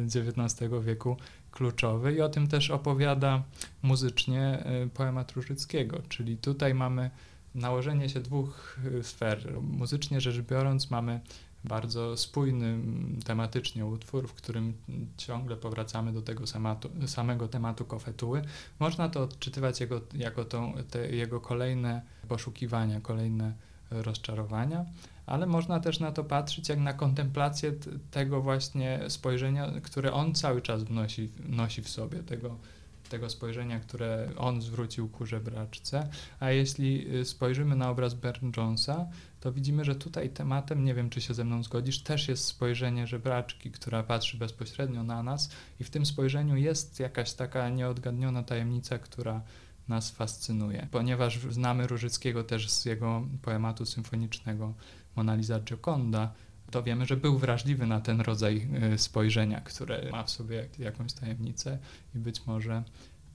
[0.06, 1.16] XIX y, wieku
[1.52, 3.42] kluczowy i o tym też opowiada
[3.82, 7.10] muzycznie y, poemat Różyckiego, czyli tutaj mamy
[7.54, 9.62] nałożenie się dwóch y, sfer.
[9.62, 11.20] Muzycznie rzecz biorąc mamy
[11.64, 12.78] bardzo spójny
[13.24, 14.74] tematycznie utwór, w którym
[15.16, 18.42] ciągle powracamy do tego samatu, samego tematu kofetuły.
[18.78, 20.74] Można to odczytywać jego, jako tą,
[21.10, 23.54] jego kolejne poszukiwania, kolejne
[23.92, 24.84] rozczarowania,
[25.26, 27.72] ale można też na to patrzeć jak na kontemplację
[28.10, 32.56] tego właśnie spojrzenia, które on cały czas wnosi, nosi w sobie, tego,
[33.08, 36.08] tego spojrzenia, które on zwrócił ku żebraczce.
[36.40, 39.06] A jeśli y, spojrzymy na obraz Bern Jonesa,
[39.40, 43.06] to widzimy, że tutaj tematem, nie wiem czy się ze mną zgodzisz, też jest spojrzenie
[43.06, 45.50] żebraczki, która patrzy bezpośrednio na nas
[45.80, 49.42] i w tym spojrzeniu jest jakaś taka nieodgadniona tajemnica, która
[49.88, 50.88] nas fascynuje.
[50.90, 54.74] Ponieważ znamy Różyckiego też z jego poematu symfonicznego
[55.16, 56.32] Mona Lisa Gioconda,
[56.70, 61.12] to wiemy, że był wrażliwy na ten rodzaj y, spojrzenia, które ma w sobie jakąś
[61.12, 61.78] tajemnicę
[62.14, 62.82] i być może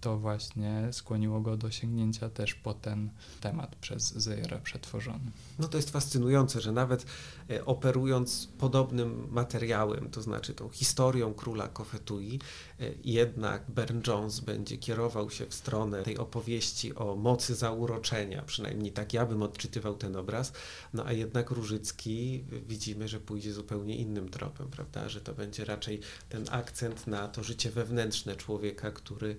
[0.02, 3.10] to właśnie skłoniło go do sięgnięcia też po ten
[3.42, 5.32] temat przez Zejera przetworzony.
[5.60, 7.06] No to jest fascynujące, że nawet
[7.50, 12.40] e, operując podobnym materiałem, to znaczy tą historią króla Kofetui,
[12.80, 18.92] e, jednak Burne Jones będzie kierował się w stronę tej opowieści o mocy zauroczenia, przynajmniej
[18.92, 20.54] tak ja bym odczytywał ten obraz,
[20.94, 26.00] no a jednak Różycki widzimy, że pójdzie zupełnie innym tropem, prawda, że to będzie raczej
[26.30, 29.36] ten akcent na to życie wewnętrzne człowieka, który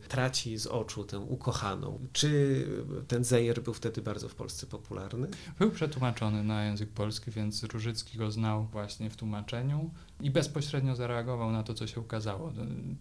[0.56, 1.98] z oczu tę ukochaną.
[2.12, 2.64] Czy
[3.08, 5.28] ten Zejer był wtedy bardzo w Polsce popularny?
[5.58, 11.52] Był przetłumaczony na język polski, więc Różycki go znał właśnie w tłumaczeniu i bezpośrednio zareagował
[11.52, 12.52] na to, co się ukazało.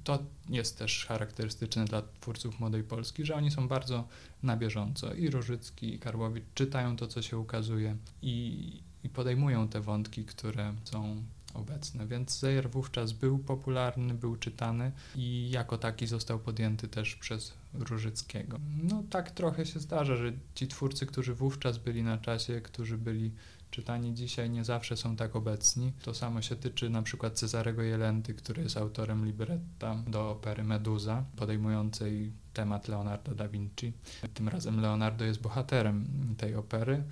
[0.04, 4.08] To jest też charakterystyczne dla twórców Młodej Polski, że oni są bardzo
[4.44, 5.14] na bieżąco.
[5.14, 10.74] I Różycki, i Karłowicz czytają to, co się ukazuje i, i podejmują te wątki, które
[10.84, 11.24] są
[11.58, 17.54] obecne, więc Zejer wówczas był popularny, był czytany i jako taki został podjęty też przez
[17.74, 18.60] Różyckiego.
[18.84, 23.32] No tak trochę się zdarza, że ci twórcy, którzy wówczas byli na czasie, którzy byli
[23.72, 25.94] czytani dzisiaj nie zawsze są tak obecni.
[26.04, 31.24] To samo się tyczy na przykład Cezarego Jelenty, który jest autorem libretta do opery Meduza,
[31.36, 33.94] podejmującej temat Leonardo da Vinci.
[34.34, 36.06] Tym razem Leonardo jest bohaterem
[36.38, 37.04] tej opery,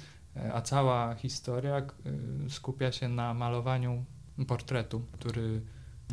[0.54, 1.78] a cała historia
[2.48, 4.06] y, skupia się na malowaniu
[4.48, 5.62] portretu, który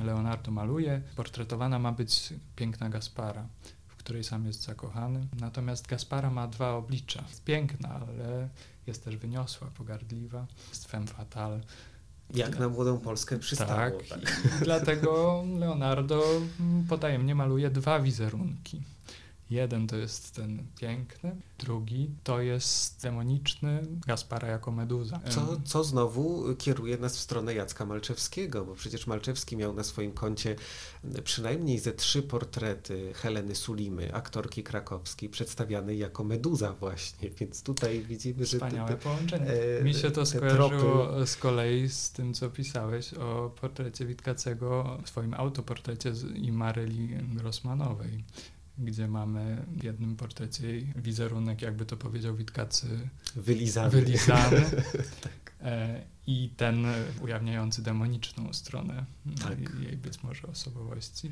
[0.04, 1.02] Leonardo maluje.
[1.16, 3.46] Portretowana ma być piękna Gaspara,
[3.88, 5.26] w której sam jest zakochany.
[5.40, 7.24] Natomiast Gaspara ma dwa oblicza.
[7.28, 8.48] Jest piękna, ale
[8.87, 11.61] jest też wyniosła, pogardliwa, jest femme fatale.
[12.35, 13.98] Jak na młodą Polskę przystało.
[13.98, 14.20] Tak, tak.
[14.62, 16.22] dlatego Leonardo
[16.88, 18.82] potajemnie maluje dwa wizerunki.
[19.53, 25.21] Jeden to jest ten piękny, drugi to jest demoniczny Gaspara jako meduza.
[25.31, 30.12] Co, co znowu kieruje nas w stronę Jacka Malczewskiego, bo przecież Malczewski miał na swoim
[30.12, 30.57] koncie
[31.25, 38.47] przynajmniej ze trzy portrety Heleny Sulimy, aktorki krakowskiej, przedstawianej jako meduza właśnie, więc tutaj widzimy,
[38.47, 38.57] że...
[38.57, 39.47] Wspaniałe te, te, połączenie.
[39.81, 41.27] E, Mi się to skojarzyło tropy...
[41.27, 48.25] z kolei z tym, co pisałeś o portrecie Witkacego, swoim autoportrecie i Maryli Grossmanowej
[48.78, 52.87] gdzie mamy w jednym portrecie wizerunek, jakby to powiedział Witkacy,
[53.37, 53.90] wylizany.
[53.90, 54.61] wylizany.
[55.20, 55.52] tak.
[56.26, 56.87] I ten
[57.20, 59.04] ujawniający demoniczną stronę
[59.42, 59.58] tak.
[59.80, 61.30] jej być może osobowości.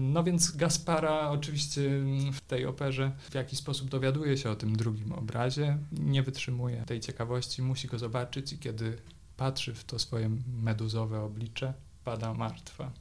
[0.00, 1.90] No więc Gaspara oczywiście
[2.32, 7.00] w tej operze w jakiś sposób dowiaduje się o tym drugim obrazie, nie wytrzymuje tej
[7.00, 8.98] ciekawości, musi go zobaczyć i kiedy
[9.36, 10.30] patrzy w to swoje
[10.62, 12.92] meduzowe oblicze, pada martwa.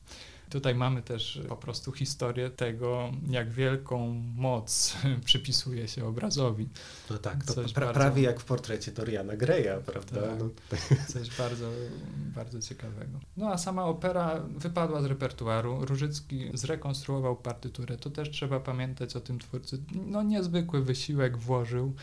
[0.49, 6.69] Tutaj mamy też po prostu historię tego, jak wielką moc przypisuje się obrazowi.
[7.09, 7.93] No tak, to pra bardzo...
[7.93, 10.21] prawie jak w portrecie Doriana Greya, prawda?
[10.21, 10.49] Tak, no.
[11.13, 11.69] Coś bardzo,
[12.17, 13.19] bardzo ciekawego.
[13.37, 15.85] No a sama opera wypadła z repertuaru.
[15.85, 17.97] Różycki zrekonstruował partyturę.
[17.97, 19.77] To też trzeba pamiętać o tym twórcy.
[20.05, 21.93] No niezwykły wysiłek włożył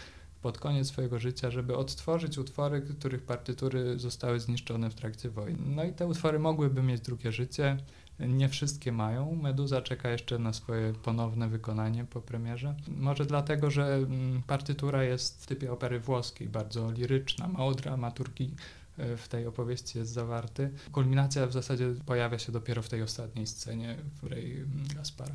[0.44, 5.58] pod koniec swojego życia, żeby odtworzyć utwory, których partytury zostały zniszczone w trakcie wojny.
[5.66, 7.76] No i te utwory mogłyby mieć drugie życie.
[8.20, 9.34] Nie wszystkie mają.
[9.34, 12.74] Meduza czeka jeszcze na swoje ponowne wykonanie po premierze.
[12.88, 18.54] Może dlatego, że mm, partytura jest w typie opery włoskiej, bardzo liryczna, mało dramaturgii
[18.98, 20.70] e, w tej opowieści jest zawarty.
[20.92, 25.34] Kulminacja w zasadzie pojawia się dopiero w tej ostatniej scenie, w której mm, Gaspar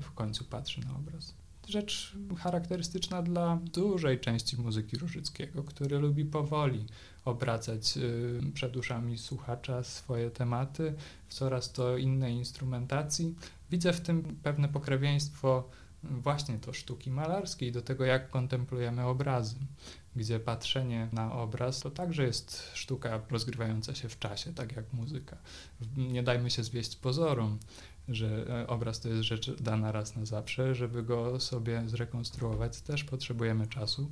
[0.00, 1.34] w końcu patrzy na obraz.
[1.66, 6.86] Rzecz charakterystyczna dla dużej części muzyki Różyckiego, który lubi powoli
[7.24, 7.94] obracać
[8.54, 10.94] przed uszami słuchacza swoje tematy
[11.28, 13.34] w coraz to innej instrumentacji.
[13.70, 15.68] Widzę w tym pewne pokrewieństwo
[16.02, 19.56] właśnie do sztuki malarskiej, do tego, jak kontemplujemy obrazy,
[20.16, 25.36] gdzie patrzenie na obraz to także jest sztuka rozgrywająca się w czasie, tak jak muzyka.
[25.96, 27.58] Nie dajmy się zwieść pozorom,
[28.08, 33.04] że e, obraz to jest rzecz dana raz na zawsze, żeby go sobie zrekonstruować, też
[33.04, 34.10] potrzebujemy czasu.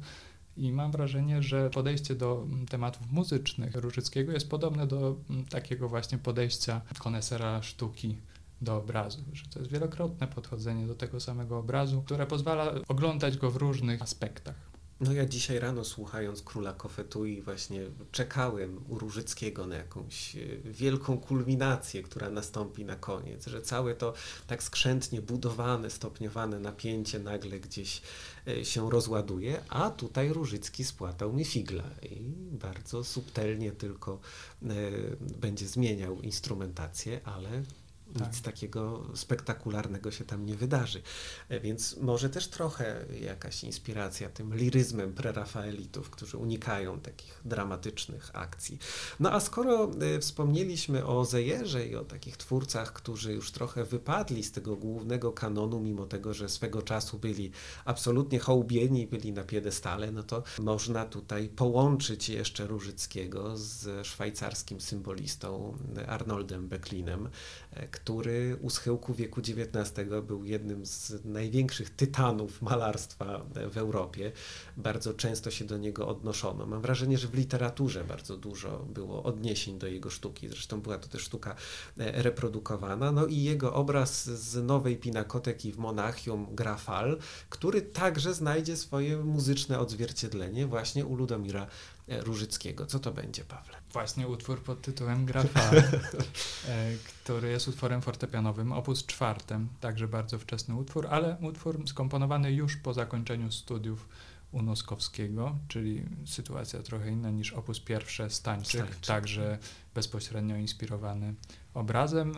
[0.56, 5.16] I mam wrażenie, że podejście do tematów muzycznych Różyckiego jest podobne do
[5.50, 8.16] takiego właśnie podejścia konesera sztuki
[8.60, 13.50] do obrazu, że to jest wielokrotne podchodzenie do tego samego obrazu, które pozwala oglądać go
[13.50, 14.73] w różnych aspektach.
[15.00, 17.80] No ja dzisiaj rano słuchając Króla Kofetui właśnie
[18.12, 24.14] czekałem u Różyckiego na jakąś e, wielką kulminację, która nastąpi na koniec, że całe to
[24.46, 28.02] tak skrzętnie budowane, stopniowane napięcie nagle gdzieś
[28.48, 32.20] e, się rozładuje, a tutaj Różycki spłatał mi figla i
[32.52, 34.20] bardzo subtelnie tylko
[34.62, 34.66] e,
[35.18, 37.62] będzie zmieniał instrumentację, ale
[38.18, 38.28] tak.
[38.28, 41.02] Nic takiego spektakularnego się tam nie wydarzy.
[41.48, 48.78] E, więc może też trochę jakaś inspiracja tym liryzmem prerafaelitów, którzy unikają takich dramatycznych akcji.
[49.20, 54.44] No a skoro e, wspomnieliśmy o Zejerze i o takich twórcach, którzy już trochę wypadli
[54.44, 57.50] z tego głównego kanonu, mimo tego, że swego czasu byli
[57.84, 65.76] absolutnie hołbieni, byli na piedestale, no to można tutaj połączyć jeszcze Różyckiego z szwajcarskim symbolistą
[66.06, 67.28] Arnoldem Becklinem,
[67.90, 74.32] który u schyłku wieku XIX był jednym z największych tytanów malarstwa w Europie.
[74.76, 76.66] Bardzo często się do niego odnoszono.
[76.66, 80.48] Mam wrażenie, że w literaturze bardzo dużo było odniesień do jego sztuki.
[80.48, 81.54] Zresztą była to też sztuka
[81.98, 83.12] e, reprodukowana.
[83.12, 89.78] No i jego obraz z Nowej Pinakoteki w Monachium Grafal, który także znajdzie swoje muzyczne
[89.78, 91.66] odzwierciedlenie właśnie u Ludomira
[92.08, 92.86] Różyckiego.
[92.86, 93.76] Co to będzie, Pawle?
[93.92, 95.70] Właśnie utwór pod tytułem Grafa,
[96.68, 102.76] e, który jest utworem fortepianowym, opus czwartym, także bardzo wczesny utwór, ale utwór skomponowany już
[102.76, 104.08] po zakończeniu studiów
[104.52, 109.58] u Noskowskiego, czyli sytuacja trochę inna niż opus pierwsze Stańczyk, także
[109.94, 111.34] bezpośrednio inspirowany
[111.74, 112.32] obrazem,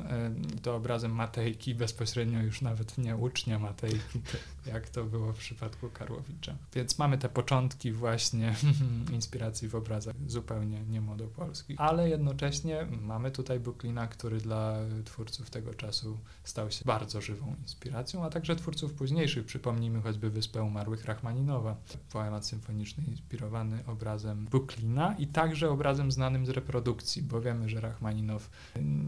[0.63, 4.21] to obrazem Matejki, bezpośrednio już nawet nie ucznia Matejki,
[4.67, 6.57] jak to było w przypadku Karłowicza.
[6.75, 8.55] Więc mamy te początki właśnie
[9.13, 16.19] inspiracji w obrazach zupełnie niemłodopolskich, ale jednocześnie mamy tutaj Buklina, który dla twórców tego czasu
[16.45, 21.77] stał się bardzo żywą inspiracją, a także twórców późniejszych, przypomnijmy choćby Wyspę Umarłych Rachmaninowa,
[22.13, 28.51] poemat symfoniczny inspirowany obrazem Buklina i także obrazem znanym z reprodukcji, bo wiemy, że Rachmaninow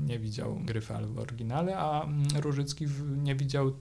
[0.06, 3.72] nie widział Gryfal w oryginale, a mm, Różycki nie widział,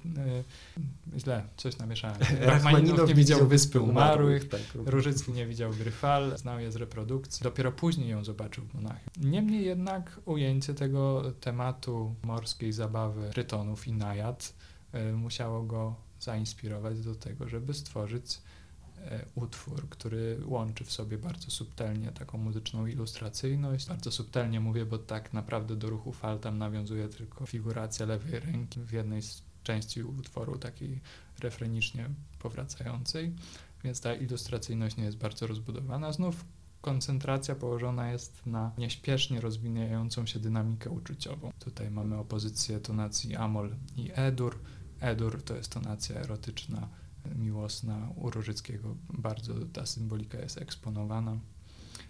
[1.17, 4.61] źle, coś namieszałem, Rachmaninow nie widział Wyspy Umarłych, tak.
[4.75, 9.09] Różycki nie widział Gryfal, znał je z reprodukcji, dopiero później ją zobaczył w Monachium.
[9.17, 14.53] Niemniej jednak ujęcie tego tematu morskiej zabawy Trytonów i Najad
[14.91, 18.41] e, musiało go zainspirować do tego, żeby stworzyć
[19.35, 23.87] utwór, który łączy w sobie bardzo subtelnie taką muzyczną ilustracyjność.
[23.87, 28.79] Bardzo subtelnie mówię, bo tak naprawdę do ruchu fal tam nawiązuje tylko figuracja lewej ręki
[28.79, 31.01] w jednej z części utworu, takiej
[31.39, 33.33] refrenicznie powracającej,
[33.83, 36.13] więc ta ilustracyjność nie jest bardzo rozbudowana.
[36.13, 36.45] Znów
[36.81, 41.51] koncentracja położona jest na nieśpiesznie rozwijającą się dynamikę uczuciową.
[41.59, 44.59] Tutaj mamy opozycję tonacji Amol i Edur.
[44.99, 46.87] Edur to jest tonacja erotyczna
[47.35, 51.39] miłosna u Różyckiego bardzo ta symbolika jest eksponowana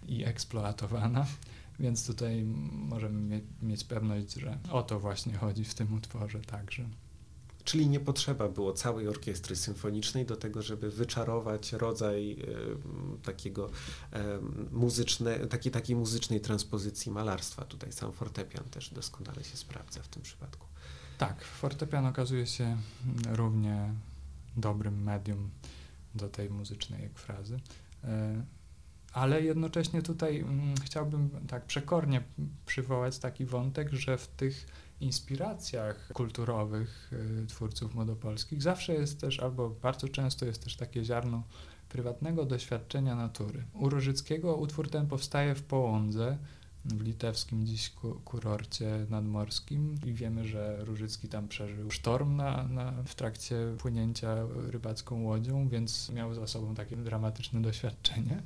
[0.06, 1.26] i eksploatowana,
[1.80, 6.88] więc tutaj możemy mieć pewność, że o to właśnie chodzi w tym utworze także.
[7.64, 14.18] Czyli nie potrzeba było całej orkiestry symfonicznej do tego, żeby wyczarować rodzaj y, takiego y,
[14.72, 17.64] muzyczne, takiej, takiej muzycznej transpozycji malarstwa.
[17.64, 20.66] Tutaj sam fortepian też doskonale się sprawdza w tym przypadku.
[21.18, 22.76] Tak, fortepian okazuje się
[23.32, 23.94] równie
[24.60, 25.50] dobrym medium
[26.14, 27.60] do tej muzycznej ekfrazy.
[28.04, 28.44] E,
[29.12, 32.22] ale jednocześnie tutaj mm, chciałbym tak przekornie
[32.66, 34.66] przywołać taki wątek, że w tych
[35.00, 37.10] inspiracjach kulturowych
[37.42, 41.42] e, twórców młodopolskich zawsze jest też, albo bardzo często jest też takie ziarno
[41.88, 43.64] prywatnego doświadczenia natury.
[43.72, 46.38] U Różyckiego utwór ten powstaje w Połądze,
[46.84, 47.92] w litewskim dziś
[48.24, 54.36] kurorcie nadmorskim i wiemy, że Różycki tam przeżył sztorm na, na, w trakcie płynięcia
[54.70, 58.42] rybacką łodzią, więc miał za sobą takie dramatyczne doświadczenie.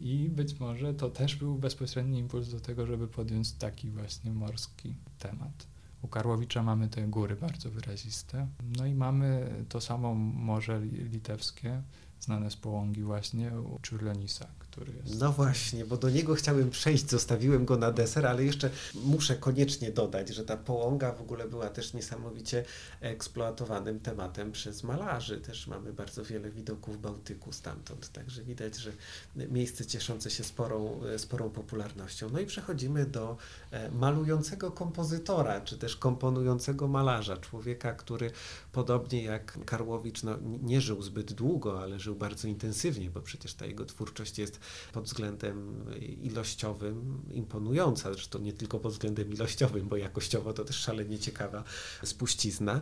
[0.00, 4.94] I być może to też był bezpośredni impuls do tego, żeby podjąć taki właśnie morski
[5.18, 5.66] temat
[6.02, 8.48] U Karłowicza mamy te góry bardzo wyraziste.
[8.78, 11.82] No i mamy to samo Morze Litewskie,
[12.20, 15.20] znane z połągi właśnie u Czurlenisa, który jest...
[15.20, 19.90] No właśnie, bo do niego chciałem przejść, zostawiłem go na deser, ale jeszcze muszę koniecznie
[19.92, 22.64] dodać, że ta połąga w ogóle była też niesamowicie
[23.00, 25.40] eksploatowanym tematem przez malarzy.
[25.40, 28.92] Też mamy bardzo wiele widoków Bałtyku stamtąd, także widać, że
[29.36, 32.30] miejsce cieszące się sporą, sporą popularnością.
[32.30, 33.36] No i przechodzimy do
[33.70, 38.30] e, malującego kompozytora, czy też komponującego malarza, człowieka, który
[38.72, 43.66] podobnie jak Karłowicz no, nie żył zbyt długo, ale żył bardzo intensywnie, bo przecież ta
[43.66, 45.84] jego twórczość jest pod względem
[46.22, 51.64] ilościowym imponująca, zresztą nie tylko pod względem ilościowym, bo jakościowo to też szalenie ciekawa
[52.04, 52.80] spuścizna.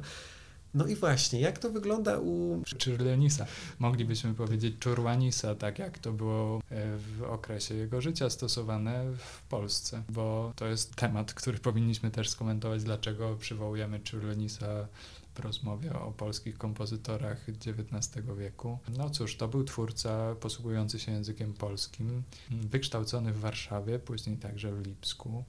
[0.75, 2.63] No i właśnie, jak to wygląda u...
[2.79, 3.47] Czurlenisa.
[3.79, 10.03] Moglibyśmy powiedzieć Czurwanisa, tak jak to było e, w okresie jego życia stosowane w Polsce,
[10.09, 14.87] bo to jest temat, który powinniśmy też skomentować, dlaczego przywołujemy Czurlenisa
[15.39, 18.79] rozmowie o polskich kompozytorach XIX wieku.
[18.99, 24.87] No cóż, to był twórca posługujący się językiem polskim, wykształcony w Warszawie, później także w
[24.87, 25.45] Lipsku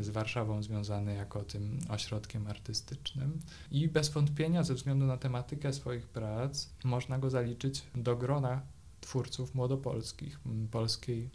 [0.00, 3.38] z Warszawą związany jako tym ośrodkiem artystycznym
[3.70, 8.62] i bez wątpienia ze względu na tematykę swoich prac można go zaliczyć do grona
[9.00, 11.30] twórców młodopolskich, polskiej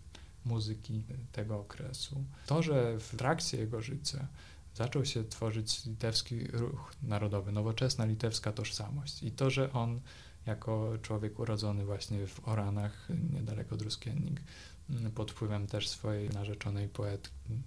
[0.46, 2.24] muzyki tego okresu.
[2.46, 4.28] To, że w trakcie jego życia
[4.80, 9.24] zaczął się tworzyć litewski ruch narodowy, nowoczesna litewska tożsamość.
[9.24, 10.02] I to, że on
[10.46, 14.42] jako człowiek urodzony właśnie w Oranach, niedaleko Druskiennik,
[15.16, 17.62] pod wpływem też swojej narzeczonej poetki,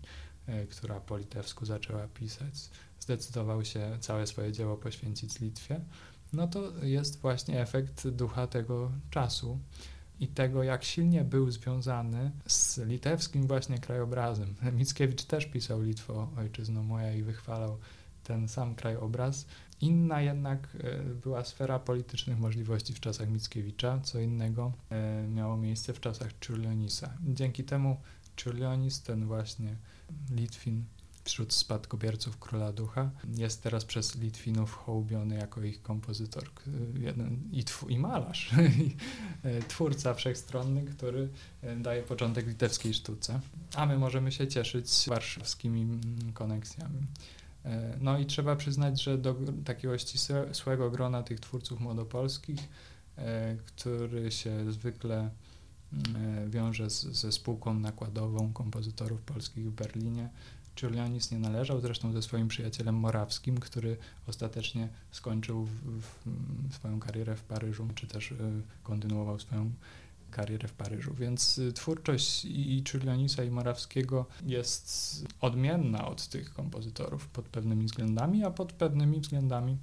[0.47, 2.55] e, która po litewsku zaczęła pisać,
[3.01, 5.81] zdecydował się całe swoje dzieło poświęcić Litwie,
[6.33, 9.59] no to jest właśnie efekt ducha tego czasu
[10.23, 14.55] i tego, jak silnie był związany z litewskim właśnie krajobrazem.
[14.79, 17.79] Mickiewicz też pisał Litwo, ojczyzno moja i wychwalał
[18.25, 19.47] ten sam krajobraz.
[19.81, 25.93] Inna jednak e, była sfera politycznych możliwości w czasach Mickiewicza, co innego e, miało miejsce
[25.93, 27.15] w czasach Czurlionisa.
[27.27, 27.97] Dzięki temu
[28.37, 29.77] Czurlionis, ten właśnie
[30.31, 30.85] Litwin,
[31.25, 33.11] wśród spadkobierców Króla Ducha.
[33.37, 36.45] Jest teraz przez Litwinów hołubiony jako ich kompozytor
[37.01, 38.51] jeden, i, tw- i malarz,
[39.43, 41.29] e, twórca wszechstronny, który
[41.63, 43.41] e, daje początek litewskiej sztuce.
[43.75, 46.99] A my możemy się cieszyć warszawskimi mm, koneksjami.
[47.65, 52.69] E, no i trzeba przyznać, że do takiego ścisłego grona tych twórców młodopolskich,
[53.67, 55.31] który się zwykle
[55.93, 60.29] mm, wiąże z, ze spółką nakładową kompozytorów polskich w Berlinie,
[60.77, 66.07] Giulianis nie należał, zresztą ze swoim przyjacielem Morawskim, który ostatecznie skończył w,
[66.71, 68.37] w swoją karierę w Paryżu, czy też y,
[68.83, 69.71] kontynuował swoją
[70.31, 71.15] karierę w Paryżu.
[71.15, 78.45] Więc y, twórczość i Giulianisa i Morawskiego jest odmienna od tych kompozytorów pod pewnymi względami,
[78.45, 79.77] a pod pewnymi względami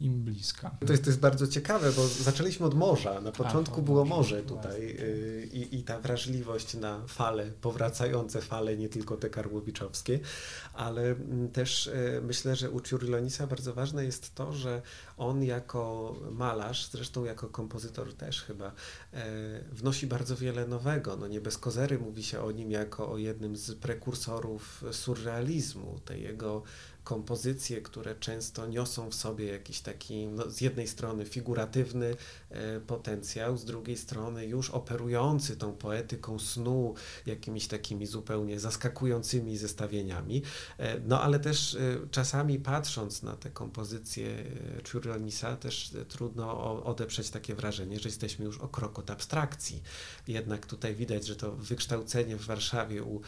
[0.00, 0.70] im bliska.
[0.86, 3.20] To jest, to jest bardzo ciekawe, bo zaczęliśmy od morza.
[3.20, 8.76] Na początku a, było morze tutaj y, i, i ta wrażliwość na fale, powracające fale,
[8.76, 10.20] nie tylko te karłowiczowskie,
[10.74, 14.82] ale mm, też y, myślę, że u Ciurlonisa bardzo ważne jest to, że
[15.16, 18.72] on jako malarz, zresztą jako kompozytor też chyba,
[19.12, 19.24] e,
[19.72, 21.16] wnosi bardzo wiele nowego.
[21.16, 26.22] No nie bez kozery mówi się o nim jako o jednym z prekursorów surrealizmu, tej
[26.22, 26.62] jego
[27.08, 32.16] kompozycje, które często niosą w sobie jakiś taki, no, z jednej strony figuratywny
[32.50, 36.94] e, potencjał, z drugiej strony już operujący tą poetyką snu,
[37.26, 40.42] jakimiś takimi zupełnie zaskakującymi zestawieniami.
[40.78, 41.78] E, no ale też e,
[42.10, 44.44] czasami patrząc na te kompozycje
[44.82, 49.82] Czurionisa, też trudno odeprzeć takie wrażenie, że jesteśmy już o krok od abstrakcji.
[50.26, 53.20] Jednak tutaj widać, że to wykształcenie w Warszawie u,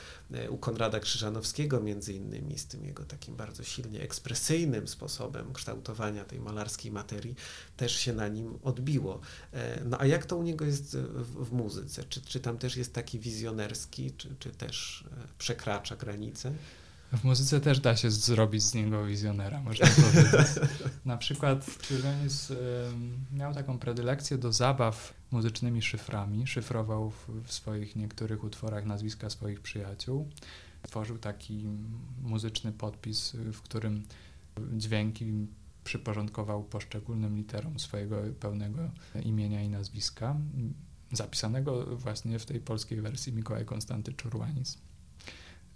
[0.51, 6.41] u Konrada Krzyżanowskiego między innymi, z tym jego takim bardzo silnie ekspresyjnym sposobem kształtowania tej
[6.41, 7.35] malarskiej materii
[7.77, 9.21] też się na nim odbiło.
[9.53, 12.05] E, no a jak to u niego jest w, w muzyce?
[12.05, 16.53] Czy, czy tam też jest taki wizjonerski, czy, czy też e, przekracza granice?
[17.13, 20.47] W muzyce też da się zrobić z niego wizjonera, można powiedzieć.
[21.05, 22.53] Na przykład Tyronis
[23.33, 26.47] miał taką predylekcję do zabaw muzycznymi szyframi.
[26.47, 30.29] Szyfrował w, w swoich niektórych utworach nazwiska swoich przyjaciół.
[30.83, 31.67] Tworzył taki
[32.23, 34.05] muzyczny podpis, w którym
[34.73, 35.47] dźwięki
[35.85, 38.91] przyporządkował poszczególnym literom swojego pełnego
[39.25, 40.37] imienia i nazwiska,
[41.13, 44.79] zapisanego właśnie w tej polskiej wersji Mikołaj Konstanty Czurłanis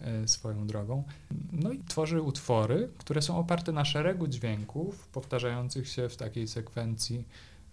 [0.01, 1.05] e, swoją drogą.
[1.53, 7.24] No i tworzy utwory, które są oparte na szeregu dźwięków powtarzających się w takiej sekwencji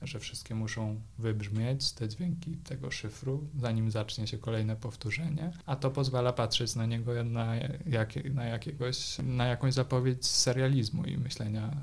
[0.01, 5.91] że wszystkie muszą wybrzmieć, te dźwięki tego szyfru, zanim zacznie się kolejne powtórzenie, a to
[5.91, 11.77] pozwala patrzeć na niego na, jak, na, jakiegoś, na jakąś zapowiedź serializmu i myślenia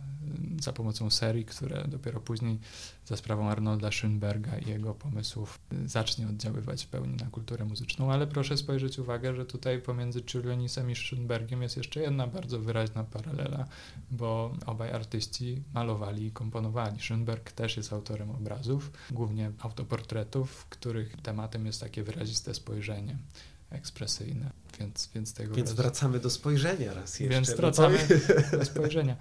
[0.60, 2.58] za pomocą serii, które dopiero później
[3.06, 8.26] za sprawą Arnolda Schönberga i jego pomysłów zacznie oddziaływać w pełni na kulturę muzyczną, ale
[8.26, 13.66] proszę spojrzeć uwagę, że tutaj pomiędzy Czurlionisem i Schönbergiem jest jeszcze jedna bardzo wyraźna paralela,
[14.10, 16.96] bo obaj artyści malowali i komponowali.
[16.98, 23.16] Schönberg też jest autorem obrazów, głównie autoportretów, których tematem jest takie wyraziste spojrzenie
[23.70, 24.50] ekspresyjne.
[24.80, 27.34] Więc, więc, tego więc wracamy do spojrzenia raz jeszcze.
[27.34, 27.98] Więc wracamy
[28.52, 29.16] do spojrzenia.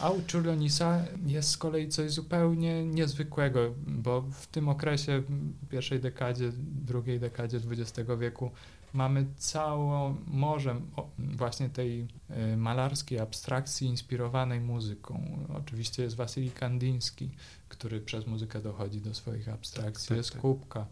[0.00, 5.22] A u Czulionisa jest z kolei coś zupełnie niezwykłego, bo w tym okresie,
[5.70, 6.52] pierwszej dekadzie,
[6.86, 8.50] drugiej dekadzie XX wieku,
[8.92, 10.80] mamy całą morze
[11.18, 12.06] właśnie tej
[12.52, 15.38] y, malarskiej abstrakcji inspirowanej muzyką.
[15.54, 17.30] Oczywiście jest Wasylij Kandiński,
[17.68, 20.08] który przez muzykę dochodzi do swoich abstrakcji.
[20.08, 20.40] Tak, jest tak.
[20.40, 20.86] Kubka,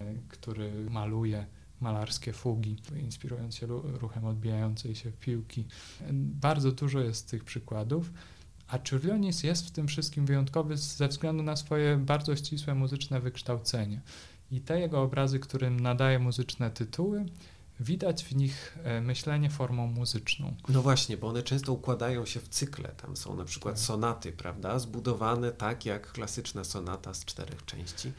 [0.00, 1.46] y, który maluje
[1.80, 5.64] malarskie fugi, inspirując się ruchem odbijającej się piłki.
[6.12, 8.12] Bardzo dużo jest tych przykładów.
[8.68, 14.00] A Czurlionis jest w tym wszystkim wyjątkowy ze względu na swoje bardzo ścisłe muzyczne wykształcenie.
[14.50, 17.26] I te jego obrazy, którym nadaje muzyczne tytuły,
[17.80, 20.54] widać w nich e, myślenie formą muzyczną.
[20.68, 22.88] No właśnie, bo one często układają się w cykle.
[22.88, 23.84] Tam są na przykład tak.
[23.84, 24.78] sonaty, prawda?
[24.78, 28.12] Zbudowane tak jak klasyczna sonata z czterech części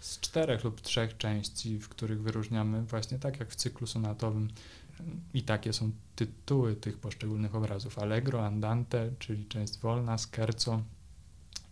[0.00, 4.48] z czterech lub trzech części, w których wyróżniamy właśnie tak jak w cyklu sonatowym
[5.34, 7.98] i takie są tytuły tych poszczególnych obrazów.
[7.98, 10.82] Allegro, Andante, czyli część wolna, Scherzo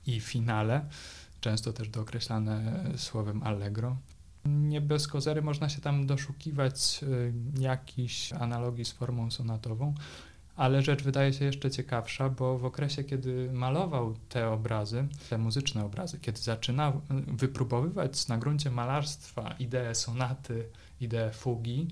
[0.06, 0.88] i finale,
[1.46, 3.96] często też dookreślane słowem allegro.
[4.44, 9.94] Nie bez kozery można się tam doszukiwać y, jakichś analogii z formą sonatową,
[10.56, 15.84] ale rzecz wydaje się jeszcze ciekawsza, bo w okresie, kiedy malował te obrazy, te muzyczne
[15.84, 20.64] obrazy, kiedy zaczynał wypróbowywać na gruncie malarstwa ideę sonaty,
[21.00, 21.88] ideę fugi,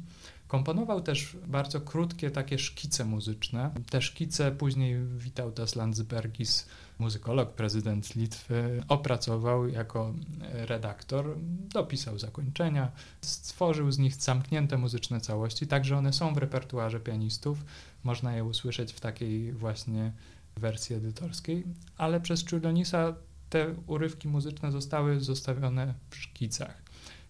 [0.54, 3.70] komponował też bardzo krótkie takie szkice muzyczne.
[3.90, 10.14] Te szkice później Witautas Landsbergis, muzykolog, prezydent Litwy, opracował jako
[10.52, 11.36] redaktor,
[11.72, 17.64] dopisał zakończenia, stworzył z nich zamknięte muzyczne całości, także one są w repertuarze pianistów
[18.04, 20.12] można je usłyszeć w takiej właśnie
[20.56, 21.64] wersji edytorskiej,
[21.96, 23.14] ale przez Czulionisa
[23.50, 26.83] te urywki muzyczne zostały zostawione w szkicach.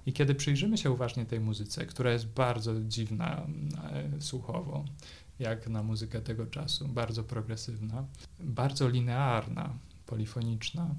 [0.07, 3.47] I kiedy przyjrzymy się uważnie tej muzyce, która jest bardzo dziwna
[3.93, 4.85] e, słuchowo,
[5.39, 8.05] jak na muzykę tego czasu, bardzo progresywna,
[8.41, 9.75] bardzo linearna,
[10.07, 10.95] polifoniczna,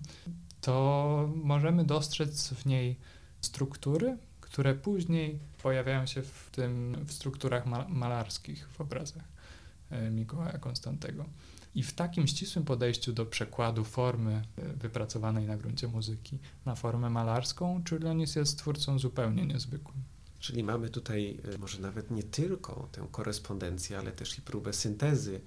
[0.62, 2.96] to możemy dostrzec w niej
[3.42, 9.24] struktury, które później pojawiają się w tym w strukturach malarskich w obrazach.
[9.90, 11.26] E, Mikołaja Konstantego.
[11.76, 17.10] I w takim ścisłym podejściu do przekładu formy e, wypracowanej na gruncie muzyki na formę
[17.10, 19.98] malarską, Czurlonis jest twórcą zupełnie niezwykłym.
[20.40, 25.42] Czyli mamy tutaj e, może nawet nie tylko tę korespondencję, ale też i próbę syntezy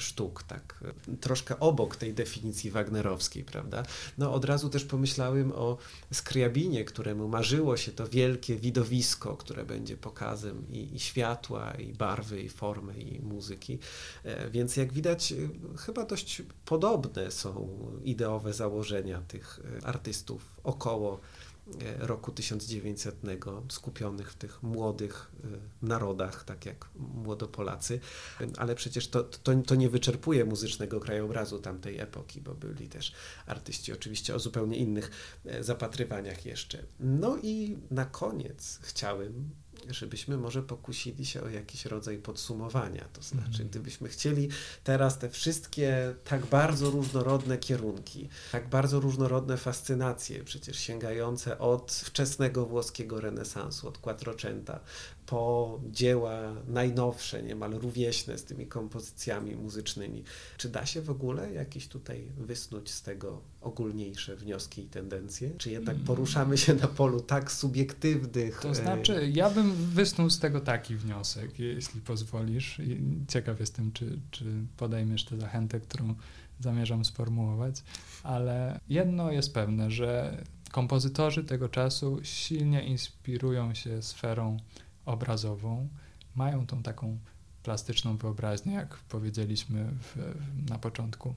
[0.00, 0.84] sztuk, tak
[1.20, 3.82] troszkę obok tej definicji wagnerowskiej, prawda?
[4.18, 5.78] No od razu też pomyślałem o
[6.12, 12.42] Skriabinie, któremu marzyło się to wielkie widowisko, które będzie pokazem i, i światła, i barwy,
[12.42, 13.78] i formy, i muzyki.
[14.24, 15.36] E, więc jak widać, e,
[15.78, 17.68] chyba dość podobne są
[18.04, 21.20] ideowe założenia tych e, artystów około
[21.98, 23.16] roku 1900,
[23.68, 28.00] skupionych w tych młodych e, narodach, tak jak młodopolacy,
[28.56, 33.12] ale przecież to, to, to nie wyczerpuje muzycznego krajobrazu tamtej epoki, bo byli też
[33.46, 35.10] artyści oczywiście o zupełnie innych
[35.44, 36.84] e, zapatrywaniach jeszcze.
[37.00, 39.50] No i na koniec chciałem
[39.88, 43.04] żebyśmy może pokusili się o jakiś rodzaj podsumowania.
[43.12, 43.68] To znaczy, mhm.
[43.68, 44.48] gdybyśmy chcieli
[44.84, 52.66] teraz te wszystkie tak bardzo różnorodne kierunki, tak bardzo różnorodne fascynacje, przecież sięgające od wczesnego
[52.66, 54.80] włoskiego renesansu, od Quattrocenta,
[55.26, 60.24] po dzieła najnowsze, niemal rówieśne z tymi kompozycjami muzycznymi.
[60.56, 65.50] Czy da się w ogóle jakieś tutaj wysnuć z tego ogólniejsze wnioski i tendencje?
[65.58, 66.06] Czy jednak mm.
[66.06, 68.60] poruszamy się na polu tak subiektywnych?
[68.60, 72.80] To znaczy, ja bym wysnuł z tego taki wniosek, jeśli pozwolisz.
[73.28, 74.44] Ciekaw jestem, czy, czy
[74.76, 76.14] podejmiesz tę zachętę, którą
[76.60, 77.82] zamierzam sformułować,
[78.22, 84.56] ale jedno jest pewne, że kompozytorzy tego czasu silnie inspirują się sferą
[85.06, 85.88] obrazową,
[86.34, 87.18] mają tą taką
[87.62, 90.34] plastyczną wyobraźnię, jak powiedzieliśmy w,
[90.70, 91.34] na początku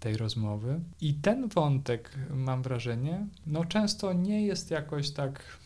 [0.00, 0.80] tej rozmowy.
[1.00, 5.58] I ten wątek, mam wrażenie, no często nie jest jakoś tak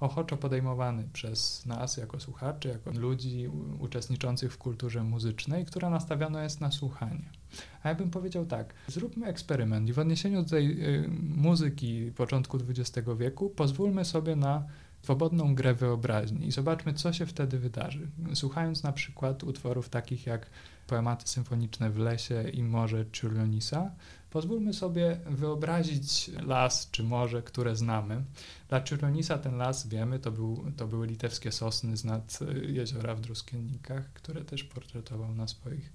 [0.00, 3.48] ochoczo podejmowany przez nas jako słuchaczy, jako ludzi
[3.78, 7.24] uczestniczących w kulturze muzycznej, która nastawiona jest na słuchanie.
[7.82, 12.58] A ja bym powiedział tak, zróbmy eksperyment i w odniesieniu do tej y, muzyki początku
[12.68, 14.64] XX wieku pozwólmy sobie na
[15.06, 18.08] swobodną grę wyobraźni i zobaczmy, co się wtedy wydarzy.
[18.34, 20.46] Słuchając na przykład utworów takich jak
[20.86, 23.90] poematy symfoniczne w lesie i morze Czulionisa,
[24.30, 28.24] pozwólmy sobie wyobrazić las czy morze, które znamy.
[28.68, 33.20] Dla Czulionisa ten las, wiemy, to, był, to były litewskie sosny z nad jeziora w
[33.20, 35.92] Druskiennikach, które też portretował na swoich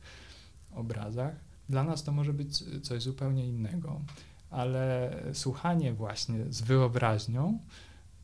[0.74, 1.36] obrazach.
[1.70, 4.02] Dla nas to może być coś zupełnie innego,
[4.50, 7.60] ale słuchanie właśnie z wyobraźnią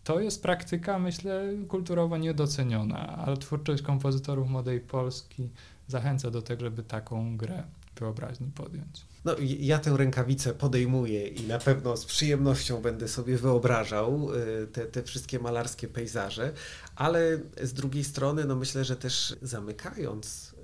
[0.07, 5.49] to jest praktyka, myślę, kulturowo niedoceniona, ale twórczość kompozytorów młodej Polski
[5.87, 7.63] zachęca do tego, żeby taką grę
[7.99, 9.05] wyobraźni podjąć.
[9.25, 14.29] No, ja tę rękawicę podejmuję i na pewno z przyjemnością będę sobie wyobrażał
[14.63, 16.53] y, te, te wszystkie malarskie pejzaże,
[16.95, 20.57] ale z drugiej strony, no myślę, że też zamykając y,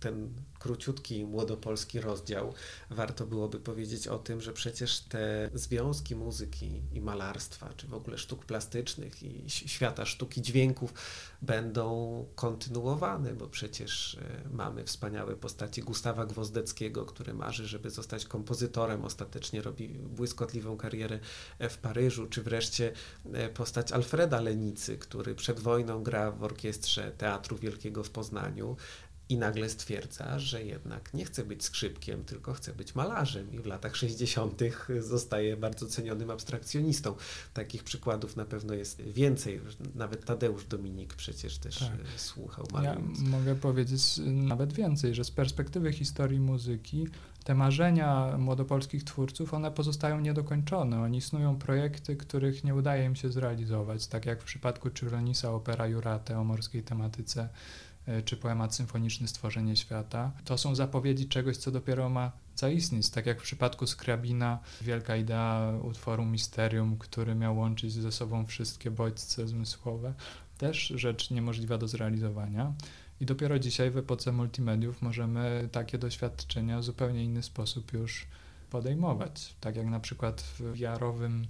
[0.00, 0.28] ten
[0.60, 2.54] króciutki młodopolski rozdział,
[2.90, 8.18] warto byłoby powiedzieć o tym, że przecież te związki muzyki i malarstwa, czy w ogóle
[8.18, 10.94] sztuk plastycznych i świata sztuki dźwięków
[11.42, 19.04] będą kontynuowane, bo przecież e, mamy wspaniałe postaci Gustawa Gwozdeckiego, który marzy, żeby zostać kompozytorem,
[19.04, 21.18] ostatecznie robi błyskotliwą karierę
[21.60, 22.92] w Paryżu, czy wreszcie
[23.32, 28.76] e, postać Alfreda Lenicy, który przed wojną gra w orkiestrze Teatru Wielkiego w Poznaniu,
[29.30, 33.66] i nagle stwierdza, że jednak nie chce być skrzypkiem, tylko chce być malarzem i w
[33.66, 34.60] latach 60.
[35.00, 37.14] zostaje bardzo cenionym abstrakcjonistą.
[37.54, 39.60] Takich przykładów na pewno jest więcej.
[39.94, 41.88] Nawet Tadeusz Dominik przecież też tak.
[41.88, 43.20] E, słuchał malując.
[43.22, 47.08] Ja mogę powiedzieć nawet więcej, że z perspektywy historii muzyki
[47.44, 51.02] te marzenia młodopolskich twórców, one pozostają niedokończone.
[51.02, 55.86] Oni snują projekty, których nie udaje im się zrealizować, tak jak w przypadku Czyronisa opera
[55.86, 57.89] Jurate o morskiej tematyce E,
[58.24, 63.10] czy poemat symfoniczny Stworzenie Świata, to są zapowiedzi czegoś, co dopiero ma zaistnieć.
[63.10, 68.90] Tak jak w przypadku Skrabina, wielka idea utworu Misterium, który miał łączyć ze sobą wszystkie
[68.90, 70.14] bodźce zmysłowe,
[70.58, 72.72] też rzecz niemożliwa do zrealizowania.
[73.20, 78.26] I dopiero dzisiaj w epoce multimediów możemy takie doświadczenia w zupełnie inny sposób już
[78.70, 79.54] podejmować.
[79.60, 81.46] Tak jak na przykład w jarowym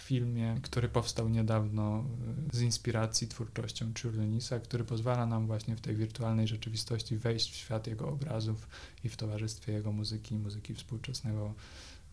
[0.00, 2.04] filmie, który powstał niedawno
[2.52, 7.56] y, z inspiracji twórczością Czurlenisa, który pozwala nam właśnie w tej wirtualnej rzeczywistości wejść w
[7.56, 8.68] świat jego obrazów
[9.04, 11.54] i w towarzystwie jego muzyki, muzyki współczesnego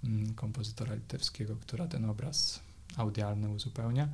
[0.03, 2.59] mm, kompozytora litewskiego, która ten obraz
[2.97, 4.09] audialny uzupełnia,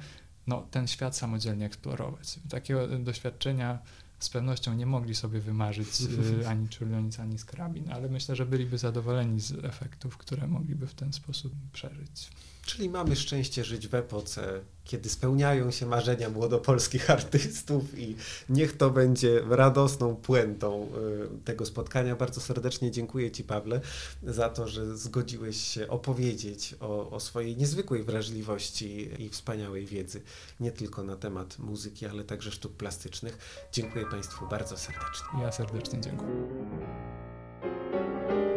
[0.47, 2.39] no, ten świat samodzielnie eksplorować.
[2.49, 3.80] Takiego doświadczenia
[4.19, 6.01] z pewnością nie mogli sobie wymarzyć
[6.41, 10.93] y, ani Czurlenic, ani Skrabin, ale myślę, że byliby zadowoleni z efektów, które mogliby w
[10.93, 12.30] ten sposób przeżyć.
[12.66, 18.16] Czyli mamy szczęście żyć w epoce, kiedy spełniają się marzenia młodopolskich artystów i
[18.49, 20.89] niech to będzie radosną puentą
[21.38, 22.16] y, tego spotkania.
[22.16, 23.82] Bardzo serdecznie dziękuję Ci, Pawle,
[24.24, 30.22] za to, że zgodziłeś się opowiedzieć o, o swojej niezwykłej wrażliwości i wspaniałej wiedzy,
[30.59, 33.38] nie tylko na temat muzyki, ale także sztuk plastycznych.
[33.72, 35.41] Dziękuję Państwu bardzo serdecznie.
[35.41, 36.43] Ja serdecznie dziękuję.